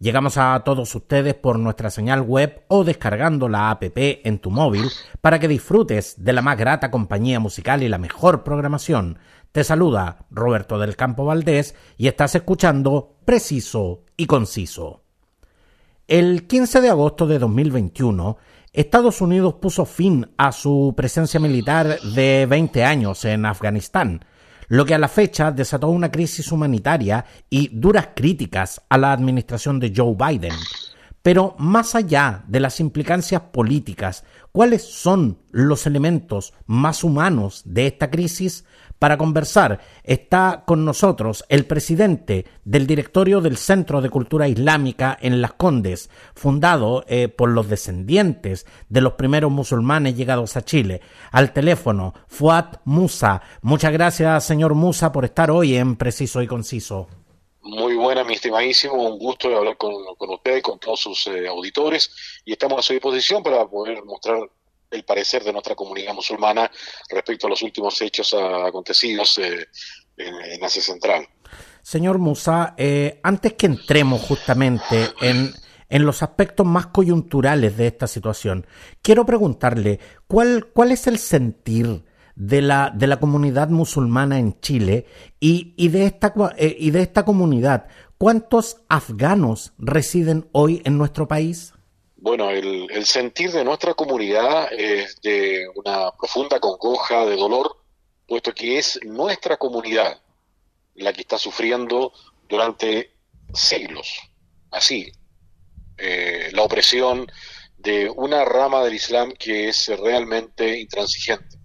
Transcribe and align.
Llegamos 0.00 0.38
a 0.38 0.58
todos 0.64 0.94
ustedes 0.94 1.34
por 1.34 1.58
nuestra 1.58 1.90
señal 1.90 2.22
web 2.22 2.64
o 2.68 2.84
descargando 2.84 3.50
la 3.50 3.70
app 3.70 3.82
en 3.82 4.38
tu 4.38 4.50
móvil 4.50 4.88
para 5.20 5.38
que 5.38 5.46
disfrutes 5.46 6.24
de 6.24 6.32
la 6.32 6.40
más 6.40 6.56
grata 6.56 6.90
compañía 6.90 7.38
musical 7.38 7.82
y 7.82 7.88
la 7.90 7.98
mejor 7.98 8.42
programación. 8.42 9.18
Te 9.52 9.62
saluda 9.62 10.24
Roberto 10.30 10.78
del 10.78 10.96
Campo 10.96 11.26
Valdés 11.26 11.74
y 11.98 12.08
estás 12.08 12.34
escuchando 12.34 13.16
Preciso 13.26 14.04
y 14.16 14.24
Conciso. 14.24 15.02
El 16.08 16.46
15 16.46 16.80
de 16.80 16.88
agosto 16.88 17.26
de 17.26 17.38
2021, 17.38 18.38
Estados 18.72 19.20
Unidos 19.20 19.56
puso 19.60 19.84
fin 19.84 20.30
a 20.38 20.52
su 20.52 20.94
presencia 20.96 21.38
militar 21.38 22.00
de 22.00 22.46
20 22.46 22.84
años 22.84 23.26
en 23.26 23.44
Afganistán 23.44 24.24
lo 24.70 24.86
que 24.86 24.94
a 24.94 24.98
la 24.98 25.08
fecha 25.08 25.50
desató 25.50 25.88
una 25.88 26.12
crisis 26.12 26.52
humanitaria 26.52 27.24
y 27.50 27.68
duras 27.72 28.10
críticas 28.14 28.80
a 28.88 28.98
la 28.98 29.12
administración 29.12 29.80
de 29.80 29.92
Joe 29.94 30.14
Biden. 30.14 30.54
Pero 31.22 31.54
más 31.58 31.94
allá 31.94 32.44
de 32.48 32.60
las 32.60 32.80
implicancias 32.80 33.42
políticas, 33.52 34.24
¿cuáles 34.52 34.82
son 34.82 35.38
los 35.50 35.86
elementos 35.86 36.54
más 36.66 37.04
humanos 37.04 37.62
de 37.66 37.86
esta 37.86 38.10
crisis? 38.10 38.64
Para 39.00 39.16
conversar 39.16 39.80
está 40.04 40.64
con 40.66 40.84
nosotros 40.84 41.44
el 41.48 41.64
presidente 41.64 42.44
del 42.64 42.86
directorio 42.86 43.40
del 43.40 43.56
Centro 43.56 44.02
de 44.02 44.10
Cultura 44.10 44.46
Islámica 44.46 45.16
en 45.18 45.40
Las 45.40 45.54
Condes, 45.54 46.10
fundado 46.34 47.04
eh, 47.08 47.28
por 47.28 47.48
los 47.48 47.70
descendientes 47.70 48.66
de 48.90 49.00
los 49.00 49.14
primeros 49.14 49.50
musulmanes 49.50 50.16
llegados 50.16 50.58
a 50.58 50.66
Chile. 50.66 51.00
Al 51.32 51.54
teléfono, 51.54 52.12
Fuat 52.28 52.82
Musa. 52.84 53.40
Muchas 53.62 53.92
gracias, 53.92 54.44
señor 54.44 54.74
Musa, 54.74 55.12
por 55.12 55.24
estar 55.24 55.50
hoy 55.50 55.76
en 55.76 55.96
Preciso 55.96 56.42
y 56.42 56.46
Conciso. 56.46 57.08
Muy 57.62 57.94
buena, 57.94 58.24
mi 58.24 58.34
estimadísimo. 58.34 58.94
Un 58.94 59.18
gusto 59.18 59.54
hablar 59.54 59.76
con, 59.76 59.92
usted 60.18 60.56
y 60.56 60.62
con 60.62 60.78
todos 60.78 61.00
sus 61.00 61.26
eh, 61.26 61.46
auditores. 61.46 62.10
Y 62.44 62.52
estamos 62.52 62.78
a 62.78 62.82
su 62.82 62.92
disposición 62.94 63.42
para 63.42 63.66
poder 63.66 64.02
mostrar 64.04 64.38
el 64.90 65.04
parecer 65.04 65.44
de 65.44 65.52
nuestra 65.52 65.74
comunidad 65.74 66.14
musulmana 66.14 66.70
respecto 67.10 67.46
a 67.46 67.50
los 67.50 67.62
últimos 67.62 68.00
hechos 68.00 68.34
acontecidos 68.34 69.38
eh, 69.38 69.68
en, 70.16 70.64
Asia 70.64 70.82
Central. 70.82 71.28
Señor 71.82 72.18
Musa, 72.18 72.74
eh, 72.76 73.20
antes 73.22 73.54
que 73.54 73.66
entremos 73.66 74.22
justamente 74.22 75.10
en, 75.20 75.52
en, 75.88 76.04
los 76.04 76.22
aspectos 76.22 76.66
más 76.66 76.88
coyunturales 76.88 77.76
de 77.76 77.86
esta 77.86 78.06
situación, 78.06 78.66
quiero 79.00 79.24
preguntarle, 79.24 80.00
¿cuál, 80.26 80.66
cuál 80.72 80.92
es 80.92 81.06
el 81.06 81.18
sentir 81.18 82.04
de 82.36 82.62
la, 82.62 82.90
de 82.94 83.06
la 83.06 83.20
comunidad 83.20 83.68
musulmana 83.68 84.38
en 84.38 84.60
Chile 84.60 85.06
y, 85.38 85.74
y, 85.76 85.88
de 85.88 86.06
esta, 86.06 86.34
eh, 86.56 86.76
y 86.78 86.90
de 86.90 87.02
esta 87.02 87.24
comunidad? 87.24 87.86
¿Cuántos 88.18 88.82
afganos 88.88 89.72
residen 89.78 90.48
hoy 90.52 90.82
en 90.84 90.98
nuestro 90.98 91.26
país? 91.26 91.72
Bueno, 92.16 92.50
el, 92.50 93.06
sentir 93.06 93.50
de 93.50 93.64
nuestra 93.64 93.94
comunidad 93.94 94.70
es 94.72 95.16
de 95.22 95.66
una 95.74 96.10
profunda 96.12 96.60
congoja, 96.60 97.24
de 97.24 97.34
dolor, 97.34 97.78
puesto 98.26 98.52
que 98.52 98.76
es 98.76 99.00
nuestra 99.04 99.56
comunidad 99.56 100.20
la 100.96 101.14
que 101.14 101.22
está 101.22 101.38
sufriendo 101.38 102.12
durante 102.46 103.14
siglos, 103.54 104.20
así, 104.70 105.10
eh, 105.96 106.50
la 106.52 106.62
opresión 106.62 107.26
de 107.78 108.10
una 108.10 108.44
rama 108.44 108.84
del 108.84 108.94
Islam 108.94 109.32
que 109.32 109.68
es 109.70 109.88
realmente 109.98 110.78
intransigente. 110.78 111.59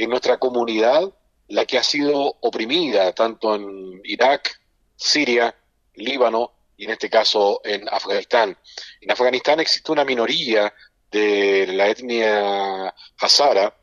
Es 0.00 0.08
nuestra 0.08 0.38
comunidad 0.38 1.12
la 1.48 1.66
que 1.66 1.76
ha 1.76 1.82
sido 1.82 2.38
oprimida 2.40 3.12
tanto 3.12 3.54
en 3.54 4.00
Irak, 4.04 4.58
Siria, 4.96 5.54
Líbano, 5.92 6.52
y 6.78 6.86
en 6.86 6.92
este 6.92 7.10
caso 7.10 7.60
en 7.62 7.86
Afganistán. 7.86 8.56
En 9.02 9.10
Afganistán 9.10 9.60
existe 9.60 9.92
una 9.92 10.06
minoría 10.06 10.72
de 11.10 11.66
la 11.66 11.88
etnia 11.88 12.94
Hazara 13.18 13.76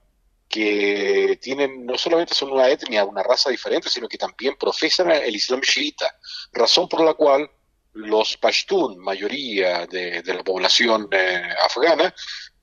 que 0.49 1.37
tienen, 1.39 1.85
no 1.85 1.99
solamente 1.99 2.33
son 2.33 2.51
una 2.51 2.67
etnia, 2.67 3.05
una 3.05 3.21
raza 3.21 3.51
diferente, 3.51 3.87
sino 3.87 4.07
que 4.07 4.17
también 4.17 4.57
profesan 4.57 5.11
el 5.11 5.35
Islam 5.35 5.61
chiita, 5.61 6.17
razón 6.51 6.89
por 6.89 7.01
la 7.01 7.13
cual 7.13 7.47
los 7.93 8.37
Pashtun, 8.37 8.97
mayoría 8.97 9.85
de, 9.85 10.23
la 10.25 10.43
población 10.43 11.09
eh, 11.11 11.47
afgana 11.63 12.11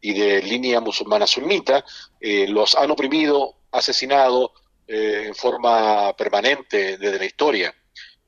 y 0.04 0.12
de 0.12 0.42
línea 0.42 0.80
musulmana 0.80 1.26
sunita, 1.26 1.84
eh, 2.20 2.46
los 2.48 2.74
han 2.74 2.90
oprimido, 2.90 3.56
asesinado 3.72 4.52
eh, 4.86 5.24
en 5.26 5.34
forma 5.34 6.14
permanente 6.16 6.96
desde 6.98 7.18
la 7.18 7.24
historia 7.24 7.74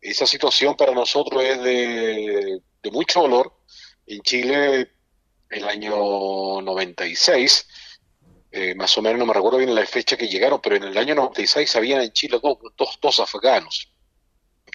esa 0.01 0.27
situación 0.27 0.77
para 0.77 0.93
nosotros 0.93 1.43
es 1.43 1.63
de, 1.63 2.63
mucho 2.93 3.23
dolor. 3.23 3.53
En 4.07 4.21
Chile, 4.23 4.93
el 5.51 5.65
año 5.65 6.63
96, 6.63 7.69
eh, 8.53 8.75
más 8.77 8.97
o 8.97 9.03
menos 9.03 9.19
no 9.19 9.27
me 9.27 9.35
recuerdo 9.35 9.59
bien 9.59 9.75
la 9.75 9.85
fecha 9.85 10.17
que 10.17 10.29
llegaron, 10.29 10.61
pero 10.61 10.77
en 10.77 10.85
el 10.85 10.97
año 10.97 11.17
96 11.17 11.75
había 11.75 12.03
en 12.03 12.13
Chile 12.13 12.39
dos, 12.41 12.59
dos, 12.77 12.99
dos 13.03 13.21
afganos. 13.21 13.93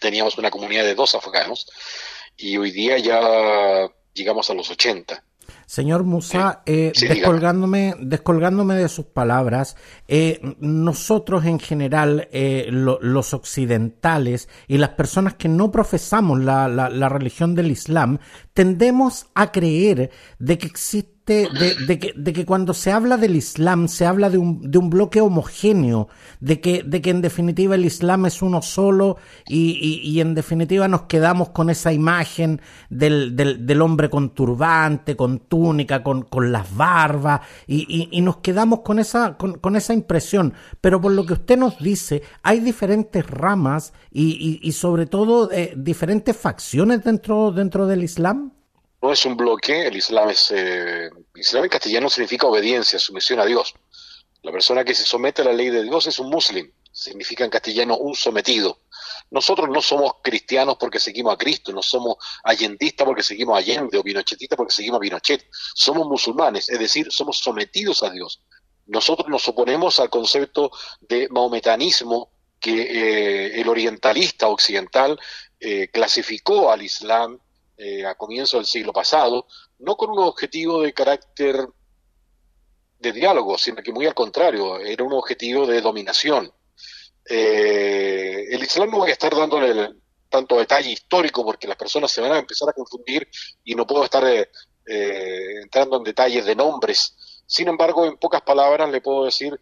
Teníamos 0.02 0.38
una 0.38 0.52
comunidad 0.52 0.84
de 0.84 0.96
dos 0.96 1.16
afganos 1.16 1.66
y 2.36 2.58
hoy 2.58 2.72
día 2.72 2.98
ya 2.98 3.90
llegamos 4.14 4.50
a 4.50 4.54
los 4.54 4.70
80. 4.70 5.24
Señor 5.72 6.04
Musa, 6.04 6.64
eh, 6.66 6.92
descolgándome, 7.00 7.96
descolgándome 7.98 8.76
de 8.76 8.90
sus 8.90 9.06
palabras, 9.06 9.78
eh, 10.06 10.42
nosotros 10.60 11.46
en 11.46 11.60
general, 11.60 12.28
eh, 12.34 12.68
los 12.70 13.34
occidentales 13.34 14.50
y 14.68 14.80
las 14.80 14.90
personas 14.90 15.36
que 15.36 15.48
no 15.48 15.72
profesamos 15.72 16.42
la, 16.42 16.68
la, 16.68 16.90
la 16.90 17.08
religión 17.08 17.56
del 17.56 17.72
Islam, 17.72 18.20
tendemos 18.54 19.28
a 19.34 19.54
creer 19.54 20.12
de 20.40 20.58
que 20.58 20.68
existe 20.68 21.11
de, 21.32 22.00
que, 22.00 22.14
de, 22.16 22.34
que, 22.34 22.46
cuando 22.46 22.74
se 22.74 22.92
habla 22.92 23.18
del 23.18 23.36
Islam 23.36 23.88
se 23.88 24.06
habla 24.06 24.30
de 24.30 24.38
un, 24.38 24.70
de 24.70 24.78
un 24.78 24.90
bloque 24.90 25.22
homogéneo, 25.22 26.10
de 26.40 26.60
que, 26.60 26.84
de 26.84 27.02
que 27.02 27.10
en 27.10 27.22
definitiva 27.22 27.76
el 27.76 27.86
Islam 27.86 28.26
es 28.26 28.42
uno 28.42 28.62
solo 28.62 29.18
y, 29.48 30.02
y, 30.04 30.20
en 30.22 30.36
definitiva 30.36 30.88
nos 30.88 31.04
quedamos 31.04 31.50
con 31.50 31.70
esa 31.70 31.94
imagen 31.94 32.62
del, 32.90 33.36
del, 33.36 33.82
hombre 33.82 34.10
con 34.10 34.32
turbante, 34.32 35.16
con 35.16 35.40
túnica, 35.40 36.04
con, 36.04 36.24
con 36.24 36.52
las 36.52 36.76
barbas 36.76 37.42
y, 37.68 38.10
y, 38.12 38.22
nos 38.22 38.38
quedamos 38.38 38.82
con 38.82 39.00
esa, 39.00 39.38
con, 39.38 39.60
con, 39.60 39.76
esa 39.76 39.94
impresión. 39.94 40.54
Pero 40.80 41.00
por 41.02 41.12
lo 41.12 41.26
que 41.26 41.34
usted 41.34 41.58
nos 41.58 41.80
dice, 41.80 42.22
hay 42.44 42.60
diferentes 42.60 43.26
ramas 43.30 43.94
y, 44.12 44.72
sobre 44.72 45.06
todo 45.06 45.52
eh, 45.52 45.74
diferentes 45.76 46.36
facciones 46.36 47.04
dentro, 47.04 47.52
dentro 47.52 47.88
del 47.88 48.04
Islam 48.04 48.52
no 49.02 49.12
es 49.12 49.26
un 49.26 49.36
bloque, 49.36 49.88
el 49.88 49.96
Islam 49.96 50.30
es, 50.30 50.52
eh, 50.52 51.10
Islam 51.36 51.64
en 51.64 51.70
castellano 51.70 52.10
significa 52.10 52.48
obediencia, 52.48 53.00
sumisión 53.00 53.40
a 53.40 53.46
Dios. 53.46 53.74
La 54.44 54.52
persona 54.52 54.84
que 54.84 54.94
se 54.94 55.04
somete 55.04 55.42
a 55.42 55.46
la 55.46 55.54
ley 55.54 55.70
de 55.70 55.84
Dios 55.84 56.08
es 56.08 56.20
un 56.20 56.30
muslim, 56.30 56.72
significa 56.92 57.44
en 57.44 57.50
castellano 57.50 57.98
un 57.98 58.16
sometido. 58.16 58.80
Nosotros 59.32 59.70
no 59.70 59.82
somos 59.82 60.16
cristianos 60.22 60.78
porque 60.80 61.00
seguimos 61.00 61.34
a 61.34 61.38
Cristo, 61.38 61.72
no 61.72 61.82
somos 61.82 62.18
allendistas 62.44 63.06
porque 63.06 63.24
seguimos 63.24 63.56
a 63.56 63.60
Allende 63.60 63.98
o 63.98 64.04
pinochetistas 64.04 64.58
porque 64.58 64.74
seguimos 64.74 64.98
a 64.98 65.02
Pinochet. 65.02 65.46
Somos 65.74 66.06
musulmanes, 66.08 66.70
es 66.70 66.80
decir, 66.80 67.12
somos 67.12 67.40
sometidos 67.40 68.04
a 68.04 68.10
Dios. 68.10 68.42
Nosotros 68.88 69.30
nos 69.30 69.48
oponemos 69.48 70.00
al 70.00 70.10
concepto 70.10 70.72
de 71.00 71.30
mahometanismo 71.30 72.30
que 72.60 72.82
eh, 72.82 73.62
el 73.62 73.70
orientalista 73.70 74.48
occidental 74.48 75.20
eh, 75.60 75.88
clasificó 75.88 76.72
al 76.72 76.82
Islam 76.82 77.40
eh, 77.84 78.06
a 78.06 78.14
comienzos 78.14 78.60
del 78.60 78.68
siglo 78.68 78.94
pasado, 78.94 79.48
no 79.80 79.96
con 79.96 80.12
un 80.12 80.20
objetivo 80.20 80.84
de 80.84 80.94
carácter 80.94 81.68
de 83.00 83.12
diálogo, 83.12 83.58
sino 83.58 83.82
que 83.82 83.92
muy 83.92 84.06
al 84.06 84.14
contrario, 84.14 84.80
era 84.80 85.04
un 85.04 85.14
objetivo 85.14 85.66
de 85.66 85.82
dominación. 85.82 86.54
Eh, 87.28 88.46
el 88.52 88.62
Islam 88.62 88.92
no 88.92 89.00
voy 89.00 89.10
a 89.10 89.14
estar 89.14 89.36
dándole 89.36 89.96
tanto 90.30 90.60
detalle 90.60 90.92
histórico 90.92 91.44
porque 91.44 91.68
las 91.68 91.76
personas 91.76 92.12
se 92.12 92.22
van 92.22 92.34
a 92.34 92.38
empezar 92.38 92.70
a 92.70 92.74
confundir 92.74 93.28
y 93.64 93.74
no 93.74 93.88
puedo 93.88 94.04
estar 94.04 94.26
eh, 94.28 94.48
entrando 95.64 95.98
en 95.98 96.04
detalles 96.04 96.46
de 96.46 96.56
nombres. 96.56 97.16
Sin 97.48 97.68
embargo, 97.68 98.06
en 98.06 98.18
pocas 98.18 98.44
palabras 98.44 98.92
le 98.92 99.02
puedo 99.02 99.26
decir 99.26 99.60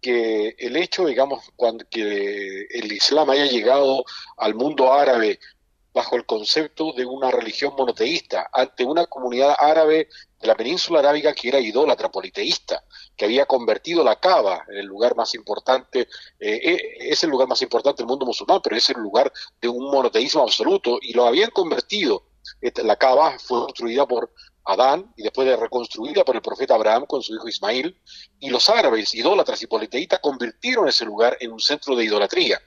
que 0.00 0.54
el 0.58 0.74
hecho, 0.74 1.04
digamos, 1.04 1.44
cuando, 1.54 1.84
que 1.90 2.62
el 2.70 2.92
Islam 2.92 3.28
haya 3.28 3.44
llegado 3.44 4.04
al 4.38 4.54
mundo 4.54 4.90
árabe 4.90 5.38
bajo 5.98 6.14
el 6.14 6.26
concepto 6.26 6.92
de 6.92 7.04
una 7.04 7.28
religión 7.32 7.74
monoteísta, 7.76 8.48
ante 8.52 8.84
una 8.84 9.06
comunidad 9.06 9.56
árabe 9.58 10.08
de 10.40 10.46
la 10.46 10.54
península 10.54 11.00
arábiga 11.00 11.34
que 11.34 11.48
era 11.48 11.58
idólatra, 11.58 12.08
politeísta, 12.08 12.84
que 13.16 13.24
había 13.24 13.46
convertido 13.46 14.04
la 14.04 14.14
Kaaba 14.14 14.64
en 14.68 14.76
el 14.78 14.86
lugar 14.86 15.16
más 15.16 15.34
importante, 15.34 16.02
eh, 16.38 16.60
eh, 16.62 16.78
es 17.00 17.24
el 17.24 17.30
lugar 17.30 17.48
más 17.48 17.60
importante 17.62 18.00
del 18.00 18.06
mundo 18.06 18.26
musulmán, 18.26 18.60
pero 18.62 18.76
es 18.76 18.88
el 18.90 18.98
lugar 18.98 19.32
de 19.60 19.66
un 19.66 19.90
monoteísmo 19.90 20.44
absoluto, 20.44 21.00
y 21.02 21.14
lo 21.14 21.26
habían 21.26 21.50
convertido. 21.50 22.22
La 22.84 22.94
Kaaba 22.94 23.36
fue 23.40 23.64
construida 23.64 24.06
por 24.06 24.32
Adán 24.66 25.12
y 25.16 25.24
después 25.24 25.48
de 25.48 25.56
reconstruida 25.56 26.24
por 26.24 26.36
el 26.36 26.42
profeta 26.42 26.76
Abraham 26.76 27.06
con 27.06 27.24
su 27.24 27.34
hijo 27.34 27.48
Ismail, 27.48 28.00
y 28.38 28.50
los 28.50 28.68
árabes, 28.68 29.16
idólatras 29.16 29.60
y 29.62 29.66
politeístas, 29.66 30.20
convirtieron 30.20 30.86
ese 30.86 31.04
lugar 31.04 31.36
en 31.40 31.50
un 31.50 31.58
centro 31.58 31.96
de 31.96 32.04
idolatría. 32.04 32.60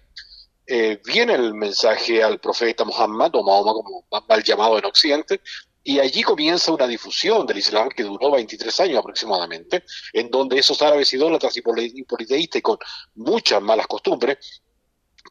Eh, 0.65 1.01
viene 1.05 1.33
el 1.33 1.53
mensaje 1.53 2.23
al 2.23 2.39
profeta 2.39 2.83
Muhammad, 2.83 3.35
o 3.35 3.43
Mahoma 3.43 3.73
como 3.73 4.05
mal 4.27 4.43
llamado 4.43 4.77
en 4.77 4.85
Occidente, 4.85 5.41
y 5.83 5.99
allí 5.99 6.21
comienza 6.21 6.71
una 6.71 6.87
difusión 6.87 7.45
del 7.47 7.57
Islam 7.57 7.89
que 7.89 8.03
duró 8.03 8.31
23 8.31 8.79
años 8.81 8.99
aproximadamente, 8.99 9.83
en 10.13 10.29
donde 10.29 10.59
esos 10.59 10.81
árabes 10.81 11.11
idólatras 11.13 11.57
y 11.57 11.61
politeístas 12.03 12.59
y 12.59 12.61
con 12.61 12.77
muchas 13.15 13.61
malas 13.61 13.87
costumbres 13.87 14.61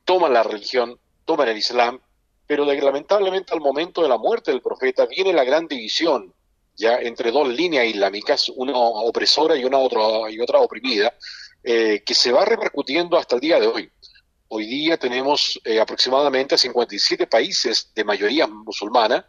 toman 0.05 0.33
la 0.33 0.43
religión, 0.43 0.99
toman 1.25 1.49
el 1.49 1.59
Islam, 1.59 2.01
pero 2.47 2.65
lamentablemente 2.65 3.55
al 3.55 3.61
momento 3.61 4.03
de 4.03 4.09
la 4.09 4.19
muerte 4.19 4.51
del 4.51 4.61
profeta 4.61 5.07
viene 5.07 5.33
la 5.33 5.45
gran 5.45 5.69
división 5.69 6.35
ya 6.81 6.97
entre 6.97 7.31
dos 7.31 7.47
líneas 7.49 7.87
islámicas, 7.87 8.49
una 8.49 8.73
opresora 8.77 9.55
y 9.55 9.65
una 9.65 9.79
otra, 9.79 10.31
y 10.31 10.41
otra 10.41 10.61
oprimida, 10.61 11.15
eh, 11.63 12.03
que 12.05 12.15
se 12.15 12.33
va 12.33 12.45
repercutiendo 12.45 13.19
hasta 13.19 13.35
el 13.35 13.41
día 13.41 13.61
de 13.61 13.67
hoy. 13.67 13.93
Hoy 14.53 14.67
día 14.67 14.97
tenemos 14.97 15.61
eh, 15.65 15.79
aproximadamente 15.79 16.59
57 16.59 17.29
países 17.29 17.93
de 17.95 18.03
mayoría 18.03 18.49
musulmana, 18.49 19.25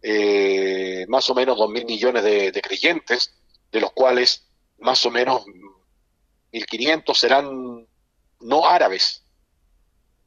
eh, 0.00 1.04
más 1.08 1.28
o 1.28 1.34
menos 1.34 1.58
2.000 1.58 1.84
millones 1.84 2.22
de, 2.22 2.62
creyentes, 2.62 3.34
de 3.72 3.80
los 3.80 3.90
cuales 3.90 4.46
más 4.78 5.04
o 5.06 5.10
menos 5.10 5.42
1.500 6.52 7.14
serán 7.16 7.84
no 8.42 8.68
árabes, 8.68 9.24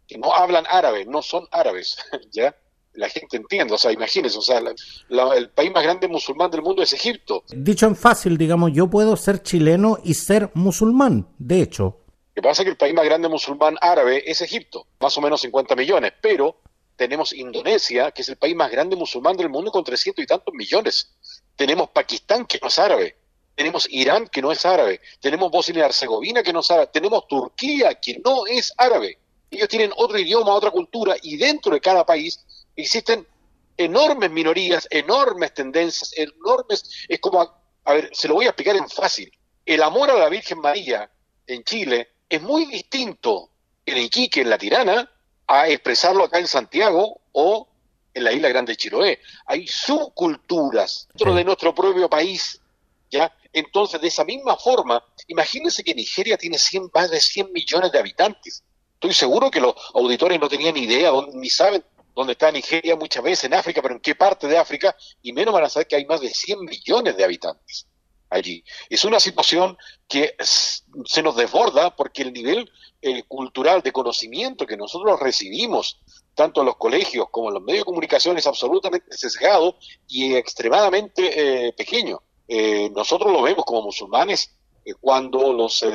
que 0.05 0.17
no 0.17 0.33
hablan 0.33 0.65
árabe, 0.69 1.05
no 1.05 1.21
son 1.21 1.47
árabes, 1.49 1.95
¿ya? 2.33 2.53
La 2.95 3.07
gente 3.07 3.37
entiende, 3.37 3.75
o 3.75 3.77
sea, 3.77 3.93
imagínense, 3.93 4.37
o 4.37 4.41
sea, 4.41 4.61
el 5.37 5.49
país 5.51 5.71
más 5.71 5.83
grande 5.83 6.09
musulmán 6.09 6.51
del 6.51 6.63
mundo 6.63 6.83
es 6.83 6.91
Egipto. 6.91 7.45
Dicho 7.47 7.85
en 7.85 7.95
fácil, 7.95 8.37
digamos, 8.37 8.73
yo 8.73 8.89
puedo 8.89 9.15
ser 9.15 9.41
chileno 9.41 9.99
y 10.03 10.15
ser 10.15 10.51
musulmán, 10.53 11.29
de 11.37 11.61
hecho. 11.61 12.06
Lo 12.37 12.43
que 12.43 12.49
pasa 12.49 12.61
es 12.61 12.65
que 12.65 12.69
el 12.69 12.77
país 12.77 12.93
más 12.93 13.03
grande 13.03 13.27
musulmán 13.29 13.77
árabe 13.81 14.23
es 14.29 14.41
Egipto, 14.41 14.85
más 14.99 15.17
o 15.17 15.21
menos 15.21 15.41
50 15.41 15.75
millones, 15.75 16.13
pero 16.21 16.61
tenemos 16.95 17.33
Indonesia, 17.33 18.11
que 18.11 18.21
es 18.21 18.29
el 18.29 18.35
país 18.35 18.55
más 18.55 18.69
grande 18.69 18.95
musulmán 18.95 19.35
del 19.35 19.49
mundo 19.49 19.71
con 19.71 19.83
300 19.83 20.23
y 20.23 20.27
tantos 20.27 20.53
millones. 20.53 21.15
Tenemos 21.55 21.89
Pakistán, 21.89 22.45
que 22.45 22.59
no 22.61 22.67
es 22.67 22.77
árabe. 22.77 23.17
Tenemos 23.55 23.87
Irán, 23.89 24.27
que 24.27 24.43
no 24.43 24.51
es 24.51 24.63
árabe. 24.67 25.01
Tenemos 25.19 25.49
Bosnia 25.49 25.81
y 25.81 25.85
Herzegovina, 25.85 26.43
que 26.43 26.53
no 26.53 26.59
es 26.59 26.69
árabe. 26.69 26.89
Tenemos 26.93 27.27
Turquía, 27.27 27.95
que 27.95 28.21
no 28.23 28.45
es 28.45 28.71
árabe. 28.77 29.17
Ellos 29.49 29.67
tienen 29.67 29.91
otro 29.95 30.19
idioma, 30.19 30.53
otra 30.53 30.69
cultura, 30.69 31.15
y 31.23 31.37
dentro 31.37 31.73
de 31.73 31.81
cada 31.81 32.05
país 32.05 32.45
existen 32.75 33.25
enormes 33.77 34.29
minorías, 34.29 34.87
enormes 34.91 35.55
tendencias, 35.55 36.13
enormes... 36.15 37.07
Es 37.09 37.19
como, 37.19 37.41
a, 37.83 37.93
ver, 37.93 38.11
se 38.13 38.27
lo 38.27 38.35
voy 38.35 38.45
a 38.45 38.49
explicar 38.49 38.75
en 38.75 38.87
fácil. 38.87 39.31
El 39.65 39.81
amor 39.81 40.11
a 40.11 40.19
la 40.19 40.29
Virgen 40.29 40.59
María 40.59 41.09
en 41.47 41.63
Chile 41.63 42.09
es 42.29 42.41
muy 42.41 42.65
distinto 42.65 43.49
en 43.85 43.97
Iquique, 43.97 44.41
en 44.41 44.49
La 44.49 44.57
Tirana, 44.57 45.09
a 45.47 45.69
expresarlo 45.69 46.25
acá 46.25 46.39
en 46.39 46.47
Santiago 46.47 47.21
o 47.31 47.67
en 48.13 48.23
la 48.23 48.31
isla 48.31 48.49
Grande 48.49 48.73
de 48.73 48.77
Chiloé. 48.77 49.19
Hay 49.45 49.67
subculturas 49.67 51.07
dentro 51.13 51.33
de 51.33 51.43
nuestro 51.45 51.73
propio 51.73 52.09
país, 52.09 52.59
¿ya? 53.09 53.33
Entonces, 53.53 54.01
de 54.01 54.07
esa 54.09 54.25
misma 54.25 54.57
forma, 54.57 55.03
imagínense 55.27 55.83
que 55.83 55.95
Nigeria 55.95 56.37
tiene 56.37 56.57
100, 56.57 56.89
más 56.93 57.09
de 57.09 57.21
100 57.21 57.53
millones 57.53 57.91
de 57.91 57.99
habitantes. 57.99 58.63
Estoy 58.95 59.13
seguro 59.13 59.49
que 59.49 59.61
los 59.61 59.73
auditores 59.93 60.39
no 60.39 60.49
tenían 60.49 60.73
ni 60.73 60.81
idea, 60.81 61.11
ni 61.33 61.49
saben 61.49 61.83
dónde 62.13 62.33
está 62.33 62.51
Nigeria 62.51 62.95
muchas 62.95 63.23
veces 63.23 63.45
en 63.45 63.53
África, 63.53 63.81
pero 63.81 63.95
en 63.95 64.01
qué 64.01 64.15
parte 64.15 64.47
de 64.47 64.57
África, 64.57 64.95
y 65.21 65.31
menos 65.31 65.53
van 65.53 65.63
a 65.63 65.69
saber 65.69 65.87
que 65.87 65.95
hay 65.95 66.05
más 66.05 66.19
de 66.19 66.29
100 66.29 66.59
millones 66.61 67.15
de 67.15 67.23
habitantes 67.23 67.87
allí. 68.29 68.63
Es 68.89 69.05
una 69.05 69.19
situación 69.19 69.77
que 70.07 70.35
se 70.39 71.23
nos 71.23 71.35
desborda 71.35 71.95
porque 71.95 72.23
el 72.23 72.33
nivel 72.33 72.69
eh, 73.01 73.23
cultural 73.27 73.81
de 73.81 73.91
conocimiento 73.91 74.65
que 74.65 74.77
nosotros 74.77 75.19
recibimos, 75.19 75.99
tanto 76.33 76.61
en 76.61 76.67
los 76.67 76.77
colegios 76.77 77.27
como 77.29 77.49
en 77.49 77.55
los 77.55 77.63
medios 77.63 77.81
de 77.81 77.85
comunicación, 77.85 78.37
es 78.37 78.47
absolutamente 78.47 79.15
sesgado 79.15 79.77
y 80.07 80.35
extremadamente 80.35 81.67
eh, 81.67 81.73
pequeño. 81.73 82.21
Eh, 82.47 82.89
nosotros 82.95 83.31
lo 83.31 83.41
vemos 83.41 83.65
como 83.65 83.83
musulmanes 83.83 84.53
cuando 85.01 85.51
los 85.51 85.85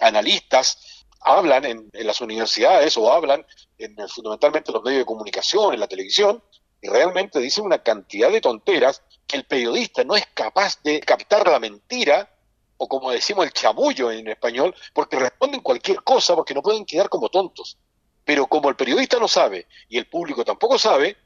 analistas 0.00 1.04
hablan 1.20 1.64
en, 1.66 1.90
las 1.92 2.22
universidades 2.22 2.96
o 2.96 3.12
hablan 3.12 3.44
en, 3.76 3.96
fundamentalmente 4.08 4.70
en 4.70 4.74
los 4.74 4.82
medios 4.82 5.00
de 5.00 5.06
comunicación, 5.06 5.74
en 5.74 5.80
la 5.80 5.86
televisión, 5.86 6.42
y 6.80 6.88
realmente 6.88 7.38
dicen 7.38 7.64
una 7.64 7.82
cantidad 7.82 8.30
de 8.30 8.40
tonteras 8.40 9.02
que 9.26 9.36
el 9.36 9.44
periodista 9.44 10.04
no 10.04 10.16
es 10.16 10.26
capaz 10.34 10.82
de 10.82 11.00
captar 11.00 11.48
la 11.48 11.58
mentira, 11.58 12.30
o 12.76 12.88
como 12.88 13.10
decimos 13.10 13.46
el 13.46 13.52
chamullo 13.52 14.10
en 14.10 14.28
español, 14.28 14.74
porque 14.92 15.18
responden 15.18 15.60
cualquier 15.60 16.02
cosa 16.02 16.34
porque 16.34 16.54
no 16.54 16.62
pueden 16.62 16.84
quedar 16.84 17.08
como 17.08 17.28
tontos. 17.28 17.78
Pero 18.24 18.46
como 18.46 18.68
el 18.68 18.76
periodista 18.76 19.18
no 19.18 19.28
sabe 19.28 19.66
y 19.88 19.98
el 19.98 20.06
público 20.06 20.44
tampoco 20.44 20.78
sabe, 20.78 21.16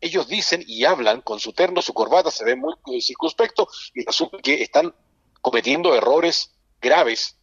ellos 0.00 0.28
dicen 0.28 0.62
y 0.66 0.84
hablan 0.84 1.20
con 1.22 1.40
su 1.40 1.52
terno, 1.52 1.82
su 1.82 1.92
corbata, 1.92 2.30
se 2.30 2.44
ve 2.44 2.56
muy 2.56 2.74
circunspecto 3.00 3.68
y 3.94 4.04
resulta 4.04 4.38
que 4.38 4.62
están 4.62 4.94
cometiendo 5.40 5.94
errores 5.94 6.54
graves, 6.80 7.36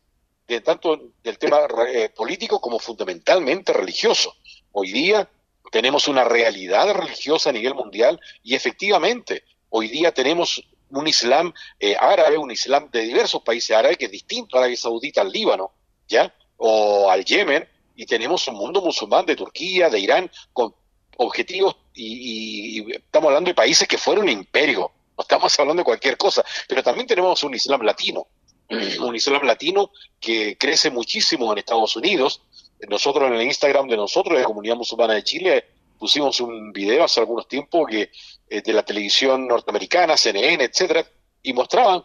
de 0.48 0.62
tanto 0.62 1.12
del 1.24 1.38
tema 1.38 1.60
eh, 1.88 2.10
político 2.10 2.62
como 2.62 2.80
fundamentalmente 2.80 3.74
religioso. 3.74 4.36
Hoy 4.72 4.92
día 4.92 5.30
tenemos 5.72 6.08
una 6.08 6.24
realidad 6.24 6.94
religiosa 6.94 7.50
a 7.50 7.54
nivel 7.54 7.74
mundial 7.74 8.20
y 8.44 8.56
efectivamente 8.56 9.44
hoy 9.78 9.90
día 9.90 10.14
tenemos 10.14 10.64
un 10.90 11.06
Islam 11.06 11.54
eh, 11.82 11.98
árabe, 12.00 12.38
un 12.38 12.50
Islam 12.50 12.90
de 12.92 13.02
diversos 13.02 13.42
países 13.42 13.76
árabes 13.76 13.98
que 13.98 14.06
es 14.06 14.12
distinto 14.12 14.56
a 14.56 14.60
Arabia 14.60 14.78
Saudita, 14.78 15.20
al 15.20 15.32
Líbano, 15.32 15.72
¿ya? 16.08 16.34
O 16.56 17.10
al 17.12 17.26
Yemen, 17.26 17.68
y 17.94 18.06
tenemos 18.06 18.48
un 18.48 18.56
mundo 18.56 18.82
musulmán 18.82 19.26
de 19.26 19.36
Turquía, 19.36 19.90
de 19.90 20.00
Irán, 20.00 20.32
con 20.54 20.74
objetivos, 21.18 21.76
y, 21.94 22.90
estamos 22.94 23.28
hablando 23.28 23.50
de 23.50 23.54
países 23.54 23.86
que 23.86 23.98
fueron 23.98 24.30
imperio, 24.30 24.92
no 25.18 25.22
estamos 25.22 25.60
hablando 25.60 25.82
de 25.82 25.86
cualquier 25.86 26.16
cosa, 26.16 26.46
pero 26.70 26.82
también 26.82 27.06
tenemos 27.06 27.44
un 27.44 27.54
Islam 27.54 27.82
latino, 27.82 28.28
un 29.02 29.14
Islam 29.14 29.44
latino 29.44 29.92
que 30.22 30.58
crece 30.58 30.90
muchísimo 30.90 31.52
en 31.52 31.58
Estados 31.58 31.98
Unidos. 31.98 32.42
Nosotros 32.88 33.28
en 33.28 33.36
el 33.36 33.42
Instagram 33.42 33.88
de 33.88 33.98
nosotros, 33.98 34.38
de 34.38 34.44
Comunidad 34.44 34.76
Musulmana 34.76 35.16
de 35.16 35.24
Chile, 35.24 35.66
pusimos 35.98 36.40
un 36.40 36.72
video 36.72 37.04
hace 37.04 37.20
algunos 37.20 37.48
tiempos 37.48 37.88
que 37.90 38.12
eh, 38.48 38.62
de 38.62 38.74
la 38.74 38.84
televisión 38.84 39.48
norteamericana, 39.48 40.18
CNN, 40.18 40.64
etcétera, 40.64 41.06
y 41.42 41.54
mostraban 41.54 42.04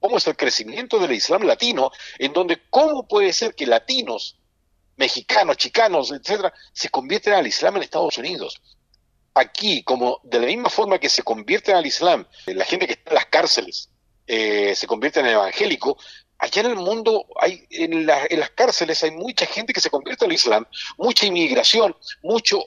cómo 0.00 0.18
es 0.18 0.26
el 0.26 0.36
crecimiento 0.36 0.98
del 0.98 1.12
Islam 1.12 1.42
latino, 1.42 1.90
en 2.18 2.32
donde 2.32 2.62
cómo 2.70 3.06
puede 3.06 3.32
ser 3.32 3.54
que 3.54 3.66
latinos, 3.66 4.38
mexicanos, 4.96 5.56
chicanos, 5.56 6.12
etcétera, 6.12 6.52
se 6.72 6.88
convierten 6.88 7.34
al 7.34 7.46
Islam 7.46 7.76
en 7.76 7.82
Estados 7.82 8.18
Unidos. 8.18 8.62
Aquí, 9.34 9.82
como 9.82 10.20
de 10.22 10.40
la 10.40 10.46
misma 10.46 10.70
forma 10.70 10.98
que 10.98 11.08
se 11.08 11.22
convierten 11.22 11.76
al 11.76 11.86
Islam, 11.86 12.26
eh, 12.46 12.54
la 12.54 12.64
gente 12.64 12.86
que 12.86 12.94
está 12.94 13.10
en 13.10 13.14
las 13.16 13.26
cárceles 13.26 13.90
eh, 14.26 14.74
se 14.74 14.86
convierte 14.86 15.20
en 15.20 15.26
evangélico, 15.26 15.98
allá 16.38 16.62
en 16.62 16.70
el 16.70 16.76
mundo, 16.76 17.26
hay, 17.40 17.66
en, 17.70 17.92
en 18.08 18.40
las 18.40 18.50
cárceles 18.50 19.02
hay 19.02 19.10
mucha 19.10 19.46
gente 19.46 19.72
que 19.72 19.80
se 19.80 19.90
convierte 19.90 20.24
al 20.24 20.32
Islam, 20.32 20.66
mucha 20.98 21.26
inmigración, 21.26 21.96
mucho 22.22 22.66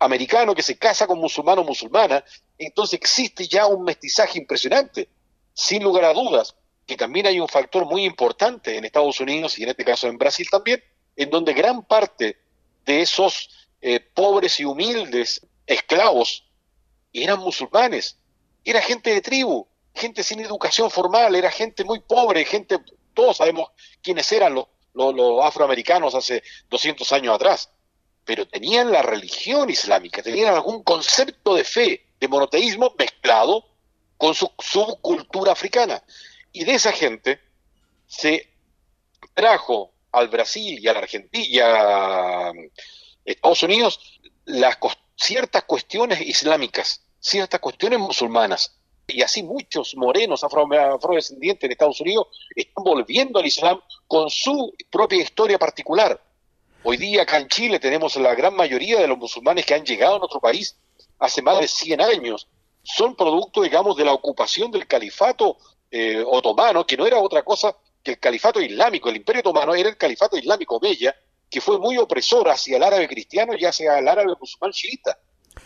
americano 0.00 0.54
que 0.54 0.62
se 0.62 0.78
casa 0.78 1.06
con 1.06 1.18
musulmano 1.18 1.62
o 1.62 1.64
musulmana, 1.64 2.24
entonces 2.56 2.98
existe 2.98 3.46
ya 3.48 3.66
un 3.66 3.84
mestizaje 3.84 4.38
impresionante. 4.38 5.08
Sin 5.52 5.82
lugar 5.82 6.04
a 6.04 6.12
dudas, 6.12 6.54
que 6.86 6.96
también 6.96 7.26
hay 7.26 7.40
un 7.40 7.48
factor 7.48 7.84
muy 7.84 8.04
importante 8.04 8.76
en 8.76 8.84
Estados 8.84 9.20
Unidos 9.20 9.58
y 9.58 9.64
en 9.64 9.70
este 9.70 9.84
caso 9.84 10.06
en 10.06 10.18
Brasil 10.18 10.46
también, 10.50 10.82
en 11.16 11.30
donde 11.30 11.52
gran 11.52 11.84
parte 11.84 12.38
de 12.84 13.02
esos 13.02 13.50
eh, 13.80 14.00
pobres 14.00 14.60
y 14.60 14.64
humildes 14.64 15.46
esclavos 15.66 16.44
eran 17.12 17.40
musulmanes, 17.40 18.18
era 18.64 18.80
gente 18.80 19.12
de 19.12 19.20
tribu, 19.20 19.66
gente 19.94 20.22
sin 20.22 20.40
educación 20.40 20.90
formal, 20.90 21.34
era 21.34 21.50
gente 21.50 21.84
muy 21.84 22.00
pobre, 22.00 22.44
gente, 22.44 22.78
todos 23.14 23.38
sabemos 23.38 23.70
quiénes 24.00 24.30
eran 24.30 24.54
los, 24.54 24.66
los 24.94 25.44
afroamericanos 25.44 26.14
hace 26.14 26.42
200 26.68 27.12
años 27.12 27.34
atrás 27.34 27.70
pero 28.28 28.46
tenían 28.46 28.92
la 28.92 29.00
religión 29.00 29.70
islámica, 29.70 30.22
tenían 30.22 30.52
algún 30.52 30.82
concepto 30.82 31.54
de 31.54 31.64
fe, 31.64 32.04
de 32.20 32.28
monoteísmo 32.28 32.94
mezclado 32.98 33.64
con 34.18 34.34
su 34.34 34.52
subcultura 34.58 35.52
africana. 35.52 36.04
Y 36.52 36.64
de 36.64 36.74
esa 36.74 36.92
gente 36.92 37.40
se 38.06 38.52
trajo 39.32 39.92
al 40.12 40.28
Brasil 40.28 40.78
y 40.78 40.86
a 40.88 40.92
la 40.92 40.98
Argentina 40.98 41.46
y 41.48 41.58
a 41.58 42.52
Estados 43.24 43.62
Unidos 43.62 44.20
las, 44.44 44.76
ciertas 45.16 45.64
cuestiones 45.64 46.20
islámicas, 46.20 47.06
ciertas 47.18 47.60
cuestiones 47.60 47.98
musulmanas. 47.98 48.78
Y 49.06 49.22
así 49.22 49.42
muchos 49.42 49.96
morenos 49.96 50.44
afro 50.44 50.68
afrodescendientes 50.94 51.64
en 51.64 51.72
Estados 51.72 52.02
Unidos 52.02 52.26
están 52.54 52.84
volviendo 52.84 53.38
al 53.38 53.46
Islam 53.46 53.80
con 54.06 54.28
su 54.28 54.74
propia 54.90 55.22
historia 55.22 55.58
particular. 55.58 56.27
Hoy 56.84 56.96
día 56.96 57.22
acá 57.22 57.38
en 57.38 57.48
Chile 57.48 57.80
tenemos 57.80 58.14
la 58.16 58.34
gran 58.34 58.54
mayoría 58.54 59.00
de 59.00 59.08
los 59.08 59.18
musulmanes 59.18 59.66
que 59.66 59.74
han 59.74 59.84
llegado 59.84 60.16
a 60.16 60.18
nuestro 60.20 60.40
país 60.40 60.78
hace 61.18 61.42
más 61.42 61.60
de 61.60 61.66
100 61.66 62.00
años. 62.00 62.48
Son 62.82 63.16
producto, 63.16 63.62
digamos, 63.62 63.96
de 63.96 64.04
la 64.04 64.12
ocupación 64.12 64.70
del 64.70 64.86
califato 64.86 65.56
eh, 65.90 66.22
otomano, 66.24 66.86
que 66.86 66.96
no 66.96 67.06
era 67.06 67.18
otra 67.18 67.42
cosa 67.42 67.76
que 68.02 68.12
el 68.12 68.18
califato 68.20 68.60
islámico. 68.60 69.08
El 69.08 69.16
imperio 69.16 69.40
otomano 69.40 69.74
era 69.74 69.88
el 69.88 69.96
califato 69.96 70.38
islámico 70.38 70.78
Bella, 70.78 71.14
que 71.50 71.60
fue 71.60 71.78
muy 71.78 71.98
opresor 71.98 72.48
hacia 72.48 72.76
el 72.76 72.82
árabe 72.82 73.08
cristiano 73.08 73.54
y 73.58 73.64
hacia 73.64 73.98
el 73.98 74.06
árabe 74.06 74.34
musulmán 74.38 74.70
chiita. 74.70 75.18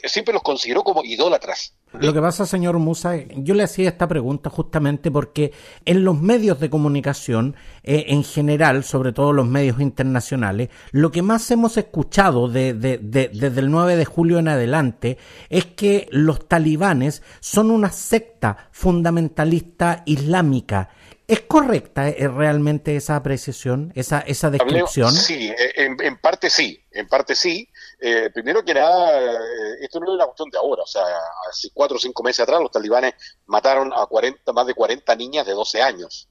Siempre 0.05 0.35
los 0.35 0.43
consideró 0.43 0.83
como 0.83 1.05
idólatras. 1.05 1.75
Lo 2.01 2.15
que 2.15 2.21
pasa, 2.21 2.47
señor 2.47 2.79
Musa, 2.79 3.17
yo 3.37 3.55
le 3.55 3.65
hacía 3.65 3.91
esta 3.91 4.09
pregunta 4.09 4.49
justamente 4.49 5.11
porque 5.11 5.53
en 5.85 6.05
los 6.05 6.19
medios 6.19 6.59
de 6.59 6.71
comunicación, 6.71 7.55
eh, 7.83 8.07
en 8.09 8.25
general, 8.25 8.83
sobre 8.83 9.13
todo 9.13 9.33
los 9.33 9.47
medios 9.47 9.79
internacionales, 9.79 10.71
lo 10.91 11.11
que 11.11 11.21
más 11.21 11.51
hemos 11.51 11.77
escuchado 11.77 12.49
desde 12.49 12.95
el 12.95 13.71
9 13.71 13.97
de 13.97 14.05
julio 14.07 14.39
en 14.39 14.49
adelante 14.49 15.19
es 15.51 15.67
que 15.67 16.09
los 16.11 16.49
talibanes 16.49 17.23
son 17.41 17.71
una 17.71 17.93
secta 17.93 18.71
fundamentalista 18.73 20.03
islámica 20.07 20.89
¿Es 21.33 21.41
correcta 21.41 22.11
eh, 22.11 22.29
realmente 22.29 22.95
esa 22.95 23.17
apreciación, 23.17 23.91
esa, 23.95 24.19
esa 24.21 24.51
descripción? 24.51 25.11
sí, 25.11 25.49
eh, 25.49 25.73
en, 25.77 26.19
parte 26.19 26.51
sí, 26.51 26.79
en 26.91 27.09
parte 27.09 27.35
sí. 27.35 27.67
Eh, 27.99 28.29
primero 28.35 28.62
que 28.62 28.75
nada, 28.75 29.41
esto 29.81 29.99
no 29.99 30.09
es 30.09 30.15
una 30.17 30.27
cuestión 30.27 30.51
de 30.51 30.59
ahora, 30.59 30.83
o 30.83 30.87
sea, 30.87 31.03
hace 31.49 31.71
cuatro 31.73 31.97
o 31.97 31.99
cinco 31.99 32.23
meses 32.23 32.41
atrás 32.41 32.61
los 32.61 32.71
talibanes 32.71 33.15
mataron 33.47 33.95
a 33.95 34.05
40, 34.05 34.53
más 34.53 34.67
de 34.67 34.75
40 34.75 35.17
niñas 35.17 35.47
de 35.47 35.53
12 35.53 35.81
años, 35.81 36.29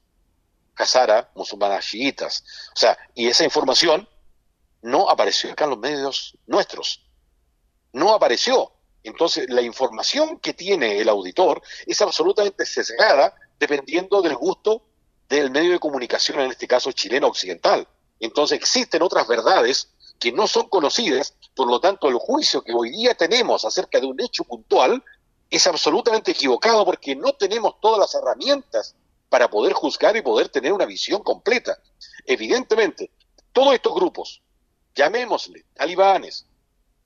Hazara, 0.76 1.32
musulmanas 1.34 1.84
chiitas. 1.84 2.44
O 2.72 2.78
sea, 2.78 2.96
y 3.12 3.26
esa 3.26 3.42
información 3.42 4.08
no 4.82 5.10
apareció 5.10 5.50
acá 5.50 5.64
en 5.64 5.70
los 5.70 5.80
medios 5.80 6.38
nuestros, 6.46 7.04
no 7.92 8.14
apareció. 8.14 8.70
Entonces, 9.02 9.50
la 9.50 9.62
información 9.62 10.38
que 10.38 10.54
tiene 10.54 11.00
el 11.00 11.08
auditor 11.08 11.60
es 11.86 12.00
absolutamente 12.00 12.64
sesgada 12.64 13.34
dependiendo 13.58 14.22
del 14.22 14.36
gusto 14.36 14.91
del 15.40 15.50
medio 15.50 15.72
de 15.72 15.78
comunicación, 15.78 16.40
en 16.40 16.50
este 16.50 16.66
caso 16.66 16.92
chileno 16.92 17.28
occidental. 17.28 17.86
Entonces 18.20 18.58
existen 18.58 19.02
otras 19.02 19.26
verdades 19.26 19.88
que 20.18 20.32
no 20.32 20.46
son 20.46 20.68
conocidas, 20.68 21.34
por 21.54 21.68
lo 21.68 21.80
tanto 21.80 22.08
el 22.08 22.16
juicio 22.16 22.62
que 22.62 22.72
hoy 22.72 22.90
día 22.90 23.14
tenemos 23.14 23.64
acerca 23.64 23.98
de 23.98 24.06
un 24.06 24.20
hecho 24.20 24.44
puntual 24.44 25.02
es 25.50 25.66
absolutamente 25.66 26.30
equivocado 26.30 26.84
porque 26.84 27.14
no 27.14 27.32
tenemos 27.34 27.78
todas 27.80 27.98
las 27.98 28.14
herramientas 28.14 28.94
para 29.28 29.50
poder 29.50 29.72
juzgar 29.74 30.16
y 30.16 30.22
poder 30.22 30.48
tener 30.48 30.72
una 30.72 30.86
visión 30.86 31.22
completa. 31.22 31.78
Evidentemente, 32.24 33.10
todos 33.52 33.74
estos 33.74 33.94
grupos, 33.94 34.42
llamémosle 34.94 35.66
talibanes, 35.74 36.46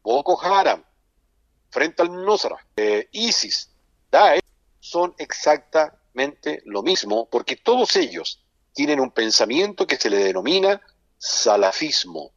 Boko 0.02 0.40
Haram, 0.40 0.84
frente 1.70 2.02
al 2.02 2.12
Nusra, 2.12 2.56
eh, 2.76 3.08
ISIS, 3.12 3.70
Daesh, 4.10 4.42
son 4.78 5.14
lo 6.64 6.82
mismo, 6.82 7.28
porque 7.30 7.56
todos 7.56 7.96
ellos 7.96 8.42
tienen 8.72 9.00
un 9.00 9.10
pensamiento 9.10 9.86
que 9.86 9.96
se 9.96 10.10
le 10.10 10.18
denomina 10.18 10.80
salafismo. 11.18 12.32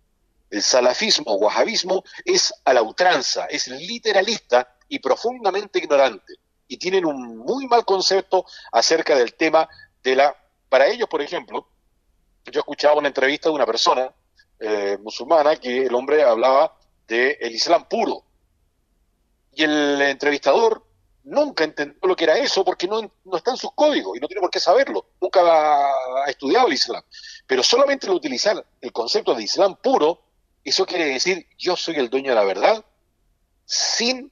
El 0.50 0.64
salafismo 0.64 1.32
o 1.32 1.36
wahabismo 1.36 2.04
es 2.26 2.54
a 2.66 2.74
la 2.74 2.82
ultranza, 2.82 3.46
es 3.46 3.68
literalista 3.68 4.76
y 4.88 5.00
profundamente 5.00 5.80
ignorante. 5.80 6.34
Y 6.68 6.78
tienen 6.78 7.06
un 7.06 7.38
muy 7.38 7.68
mal 7.68 7.86
concepto 7.86 8.46
acerca 8.72 9.16
del 9.16 9.34
tema 9.36 9.68
de 10.04 10.16
la... 10.16 10.36
Para 10.70 10.88
ellos, 10.88 11.08
por 11.10 11.22
ejemplo, 11.22 11.68
yo 12.46 12.60
escuchaba 12.60 12.96
una 12.96 13.08
entrevista 13.08 13.50
de 13.50 13.56
una 13.56 13.66
persona 13.66 14.14
eh, 14.60 14.98
musulmana 15.02 15.56
que 15.56 15.86
el 15.86 15.96
hombre 15.96 16.24
hablaba 16.24 16.78
del 17.08 17.38
el 17.40 17.56
Islam 17.56 17.88
puro. 17.88 18.24
Y 19.52 19.64
el 19.64 20.02
entrevistador 20.02 20.84
nunca 21.24 21.64
entendió 21.64 21.98
lo 22.02 22.16
que 22.16 22.24
era 22.24 22.38
eso 22.38 22.64
porque 22.64 22.88
no, 22.88 23.02
no, 23.26 23.38
está 23.38 23.52
en 23.52 23.58
sus 23.58 23.72
códigos 23.74 24.18
y 24.18 24.20
no 24.20 24.28
tiene 24.28 24.42
por 24.42 24.50
qué 24.50 24.60
saberlo. 24.60 25.06
Nunca 25.22 25.42
ha 25.42 26.30
estudiado 26.30 26.68
el 26.68 26.74
Islam. 26.74 27.04
Pero 27.46 27.64
solamente 27.64 28.08
al 28.08 28.14
utilizar 28.14 28.66
el 28.82 28.92
concepto 28.92 29.34
de 29.34 29.44
Islam 29.44 29.76
puro, 29.76 30.22
eso 30.64 30.86
quiere 30.86 31.06
decir 31.06 31.48
yo 31.58 31.76
soy 31.76 31.96
el 31.96 32.10
dueño 32.10 32.32
de 32.32 32.36
la 32.36 32.44
verdad, 32.44 32.86
sin 33.66 34.32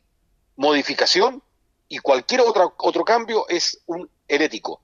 modificación 0.55 1.43
y 1.87 1.99
cualquier 1.99 2.41
otro, 2.41 2.75
otro 2.77 3.05
cambio 3.05 3.47
es 3.47 3.81
un 3.85 4.09
herético. 4.27 4.81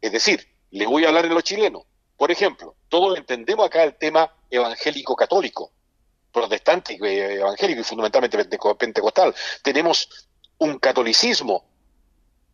Es 0.00 0.12
decir, 0.12 0.46
le 0.70 0.86
voy 0.86 1.04
a 1.04 1.08
hablar 1.08 1.26
en 1.26 1.34
lo 1.34 1.40
chileno. 1.40 1.84
Por 2.16 2.30
ejemplo, 2.30 2.76
todos 2.88 3.16
entendemos 3.16 3.66
acá 3.66 3.82
el 3.82 3.96
tema 3.96 4.34
evangélico 4.50 5.16
católico, 5.16 5.72
protestante, 6.32 6.94
eh, 6.94 7.34
evangélico 7.36 7.80
y 7.80 7.84
fundamentalmente 7.84 8.58
pentecostal. 8.78 9.34
Tenemos 9.62 10.28
un 10.60 10.78
catolicismo 10.78 11.64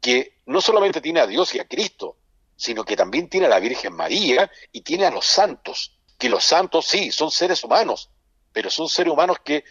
que 0.00 0.40
no 0.46 0.60
solamente 0.60 1.00
tiene 1.00 1.20
a 1.20 1.26
Dios 1.26 1.54
y 1.54 1.58
a 1.58 1.66
Cristo, 1.66 2.16
sino 2.56 2.84
que 2.84 2.96
también 2.96 3.28
tiene 3.28 3.46
a 3.46 3.50
la 3.50 3.58
Virgen 3.58 3.92
María 3.92 4.50
y 4.72 4.80
tiene 4.80 5.06
a 5.06 5.10
los 5.10 5.26
santos, 5.26 5.98
que 6.16 6.28
los 6.28 6.44
santos 6.44 6.86
sí, 6.86 7.10
son 7.10 7.30
seres 7.30 7.62
humanos, 7.64 8.10
pero 8.52 8.70
son 8.70 8.88
seres 8.88 9.12
humanos 9.12 9.38
que 9.44 9.64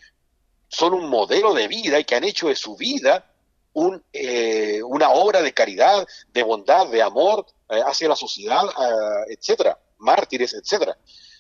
son 0.68 0.94
un 0.94 1.10
modelo 1.10 1.54
de 1.54 1.68
vida 1.68 1.98
y 1.98 2.04
que 2.04 2.16
han 2.16 2.26
hecho 2.26 2.50
de 2.50 2.56
su 2.56 2.76
vida 2.76 3.32
un, 3.74 4.04
eh, 4.12 4.82
una 4.84 5.12
obra 5.12 5.42
de 5.42 5.54
caridad, 5.54 6.06
de 6.28 6.44
bondad, 6.44 6.88
de 6.88 7.02
amor 7.02 7.46
eh, 7.70 7.82
hacia 7.86 8.10
la 8.10 8.16
sociedad, 8.16 8.64
eh, 8.66 9.34
etcétera, 9.38 9.80
mártires, 10.00 10.54
etcétera. 10.54 10.98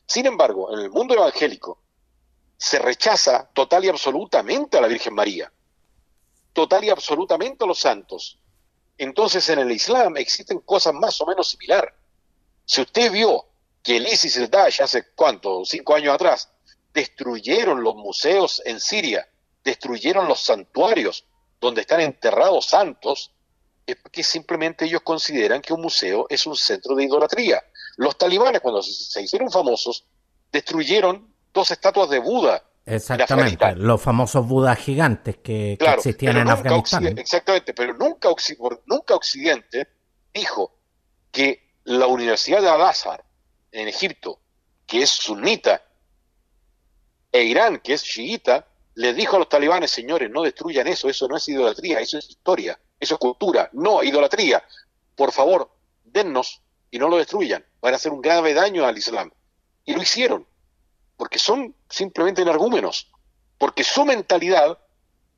Sin 0.07 0.25
embargo, 0.25 0.73
en 0.73 0.79
el 0.79 0.89
mundo 0.89 1.13
evangélico 1.13 1.81
se 2.57 2.79
rechaza 2.79 3.49
total 3.53 3.83
y 3.83 3.89
absolutamente 3.89 4.77
a 4.77 4.81
la 4.81 4.87
Virgen 4.87 5.13
María 5.13 5.51
total 6.55 6.85
y 6.85 6.89
absolutamente 6.89 7.67
los 7.67 7.79
santos. 7.79 8.39
Entonces 8.97 9.47
en 9.49 9.59
el 9.59 9.71
Islam 9.71 10.15
existen 10.15 10.59
cosas 10.59 10.93
más 10.93 11.19
o 11.19 11.25
menos 11.27 11.49
similares. 11.49 11.93
Si 12.65 12.81
usted 12.81 13.11
vio 13.11 13.45
que 13.83 13.97
el 13.97 14.07
ISIS 14.07 14.37
el 14.37 14.49
Daesh 14.49 14.81
hace 14.81 15.11
cuánto, 15.13 15.65
cinco 15.65 15.93
años 15.93 16.15
atrás, 16.15 16.49
destruyeron 16.93 17.83
los 17.83 17.95
museos 17.95 18.61
en 18.65 18.79
Siria, 18.79 19.27
destruyeron 19.65 20.29
los 20.29 20.39
santuarios 20.39 21.25
donde 21.59 21.81
están 21.81 21.99
enterrados 21.99 22.67
santos, 22.67 23.31
es 23.85 23.97
porque 23.97 24.23
simplemente 24.23 24.85
ellos 24.85 25.01
consideran 25.01 25.61
que 25.61 25.73
un 25.73 25.81
museo 25.81 26.25
es 26.29 26.47
un 26.47 26.55
centro 26.55 26.95
de 26.95 27.03
idolatría. 27.03 27.61
Los 27.97 28.17
talibanes, 28.17 28.61
cuando 28.61 28.81
se 28.81 29.21
hicieron 29.21 29.51
famosos, 29.51 30.05
destruyeron 30.53 31.35
dos 31.53 31.69
estatuas 31.69 32.09
de 32.09 32.19
Buda 32.19 32.63
Exactamente, 32.85 33.75
los 33.75 33.99
famosos 33.99 34.47
Budas 34.47 34.77
gigantes 34.77 35.37
que, 35.37 35.73
existían 35.73 36.37
en 36.37 36.49
Afganistán. 36.49 37.17
Exactamente, 37.17 37.73
pero 37.73 37.95
nunca, 37.95 38.29
nunca 38.85 39.15
Occidente 39.15 39.87
dijo 40.31 40.77
que 41.31 41.79
la 41.85 42.05
Universidad 42.05 42.61
de 42.61 42.69
Al-Azhar 42.69 43.23
en 43.71 43.87
Egipto, 43.87 44.39
que 44.85 45.01
es 45.01 45.09
sunita, 45.09 45.81
e 47.31 47.43
Irán, 47.43 47.79
que 47.79 47.93
es 47.93 48.03
chiita, 48.03 48.67
le 48.93 49.13
dijo 49.13 49.35
a 49.35 49.39
los 49.39 49.49
talibanes, 49.49 49.91
señores, 49.91 50.29
no 50.29 50.43
destruyan 50.43 50.87
eso, 50.87 51.09
eso 51.09 51.27
no 51.27 51.37
es 51.37 51.49
idolatría, 51.49 51.99
eso 51.99 52.17
es 52.17 52.29
historia, 52.29 52.79
eso 52.99 53.15
es 53.15 53.19
cultura, 53.19 53.69
no 53.73 54.03
idolatría. 54.03 54.63
Por 55.15 55.31
favor, 55.31 55.69
dennos 56.03 56.61
y 56.91 56.99
no 56.99 57.09
lo 57.09 57.17
destruyan, 57.17 57.65
van 57.81 57.93
a 57.93 57.97
hacer 57.97 58.11
un 58.11 58.21
grave 58.21 58.53
daño 58.53 58.85
al 58.85 58.97
Islam. 58.97 59.31
Y 59.83 59.93
lo 59.93 60.01
hicieron 60.01 60.47
porque 61.17 61.39
son 61.39 61.75
simplemente 61.89 62.41
energúmenos, 62.41 63.11
porque 63.57 63.83
su 63.83 64.05
mentalidad 64.05 64.77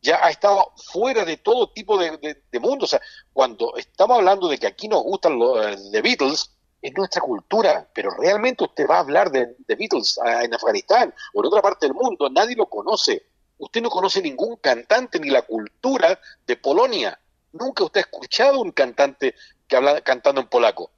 ya 0.01 0.23
ha 0.23 0.29
estado 0.29 0.71
fuera 0.91 1.25
de 1.25 1.37
todo 1.37 1.69
tipo 1.69 1.97
de, 1.97 2.41
mundo. 2.59 2.85
O 2.85 2.87
sea, 2.87 3.01
cuando 3.33 3.75
estamos 3.77 4.17
hablando 4.17 4.47
de 4.47 4.57
que 4.57 4.67
aquí 4.67 4.87
nos 4.87 5.03
gustan 5.03 5.37
los 5.37 5.91
The 5.91 6.01
Beatles, 6.01 6.51
es 6.81 6.93
nuestra 6.95 7.21
cultura, 7.21 7.89
pero 7.93 8.11
realmente 8.11 8.63
usted 8.63 8.87
va 8.87 8.97
a 8.97 8.99
hablar 8.99 9.31
de, 9.31 9.55
Beatles 9.67 10.19
ah, 10.23 10.43
en 10.43 10.53
Afganistán 10.53 11.13
o 11.33 11.41
en 11.41 11.47
otra 11.47 11.61
parte 11.61 11.87
del 11.87 11.95
mundo, 11.95 12.29
nadie 12.29 12.55
lo 12.55 12.67
conoce. 12.67 13.25
Usted 13.57 13.81
no 13.81 13.89
conoce 13.89 14.21
ningún 14.21 14.57
cantante 14.57 15.19
ni 15.19 15.29
la 15.29 15.41
cultura 15.41 16.19
de 16.45 16.55
Polonia. 16.57 17.19
Nunca 17.53 17.83
usted 17.83 18.01
ha 18.01 18.09
escuchado 18.09 18.59
un 18.59 18.71
cantante 18.71 19.33
que 19.67 19.75
habla 19.75 20.01
cantando 20.01 20.41
en 20.41 20.47
polaco. 20.47 20.91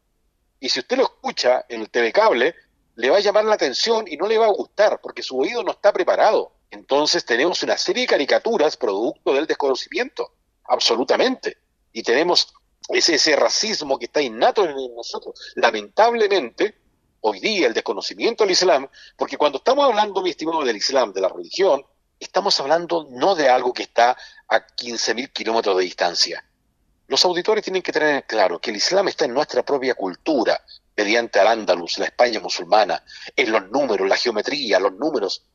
Y 0.60 0.68
si 0.70 0.82
usted 0.82 0.98
lo 0.98 1.04
escucha 1.04 1.66
en 1.70 1.82
el 1.82 1.90
TV 1.90 2.12
cable, 2.12 2.54
le 3.00 3.10
va 3.10 3.16
a 3.16 3.22
llamar 3.22 3.46
la 3.46 3.56
atención 3.56 4.06
y 4.10 4.18
no 4.18 4.28
le 4.28 4.38
va 4.38 4.48
a 4.48 4.52
gustar 4.52 5.00
porque 5.02 5.24
su 5.24 5.40
oído 5.40 5.64
no 5.64 5.72
está 5.72 5.94
preparado. 5.94 6.52
Entonces 6.70 7.24
tenemos 7.24 7.64
una 7.64 7.78
serie 7.78 8.02
de 8.02 8.08
caricaturas 8.08 8.76
producto 8.76 9.34
del 9.34 9.48
desconocimiento, 9.48 10.34
absolutamente. 10.66 11.60
Y 11.94 12.04
tenemos 12.04 12.54
ese, 12.90 13.38
racismo 13.38 13.98
que 13.98 14.08
está 14.08 14.22
innato 14.22 14.66
en 14.66 14.76
nosotros. 14.94 15.54
Lamentablemente, 15.56 16.78
hoy 17.22 17.40
día 17.40 17.68
el 17.68 17.74
desconocimiento 17.74 18.44
del 18.44 18.52
Islam, 18.52 18.90
porque 19.16 19.38
cuando 19.38 19.60
estamos 19.60 19.86
hablando, 19.86 20.22
mi 20.22 20.32
estimado, 20.32 20.66
del 20.66 20.76
Islam, 20.76 21.14
de 21.14 21.22
la 21.22 21.30
religión, 21.30 21.86
estamos 22.20 22.60
hablando 22.60 23.08
no 23.12 23.34
de 23.34 23.48
algo 23.48 23.72
que 23.72 23.84
está 23.84 24.18
a 24.50 24.68
15.000 24.68 25.32
kilómetros 25.32 25.78
de 25.78 25.84
distancia. 25.84 26.44
Los 27.08 27.24
auditores 27.24 27.64
tienen 27.64 27.82
que 27.82 27.94
tener 27.94 28.26
claro 28.26 28.60
que 28.60 28.72
el 28.72 28.76
Islam 28.76 29.08
está 29.08 29.24
en 29.24 29.34
nuestra 29.34 29.64
propia 29.64 29.96
cultura, 29.96 30.62
mediante 31.00 31.40
al-Ándalus, 31.40 31.98
la 31.98 32.06
España 32.06 32.42
musulmana, 32.42 33.02
en 33.34 33.52
los 33.54 33.70
números, 33.70 34.06
la 34.08 34.18
geometría, 34.18 34.82
los 34.82 34.94
números, 34.96 35.46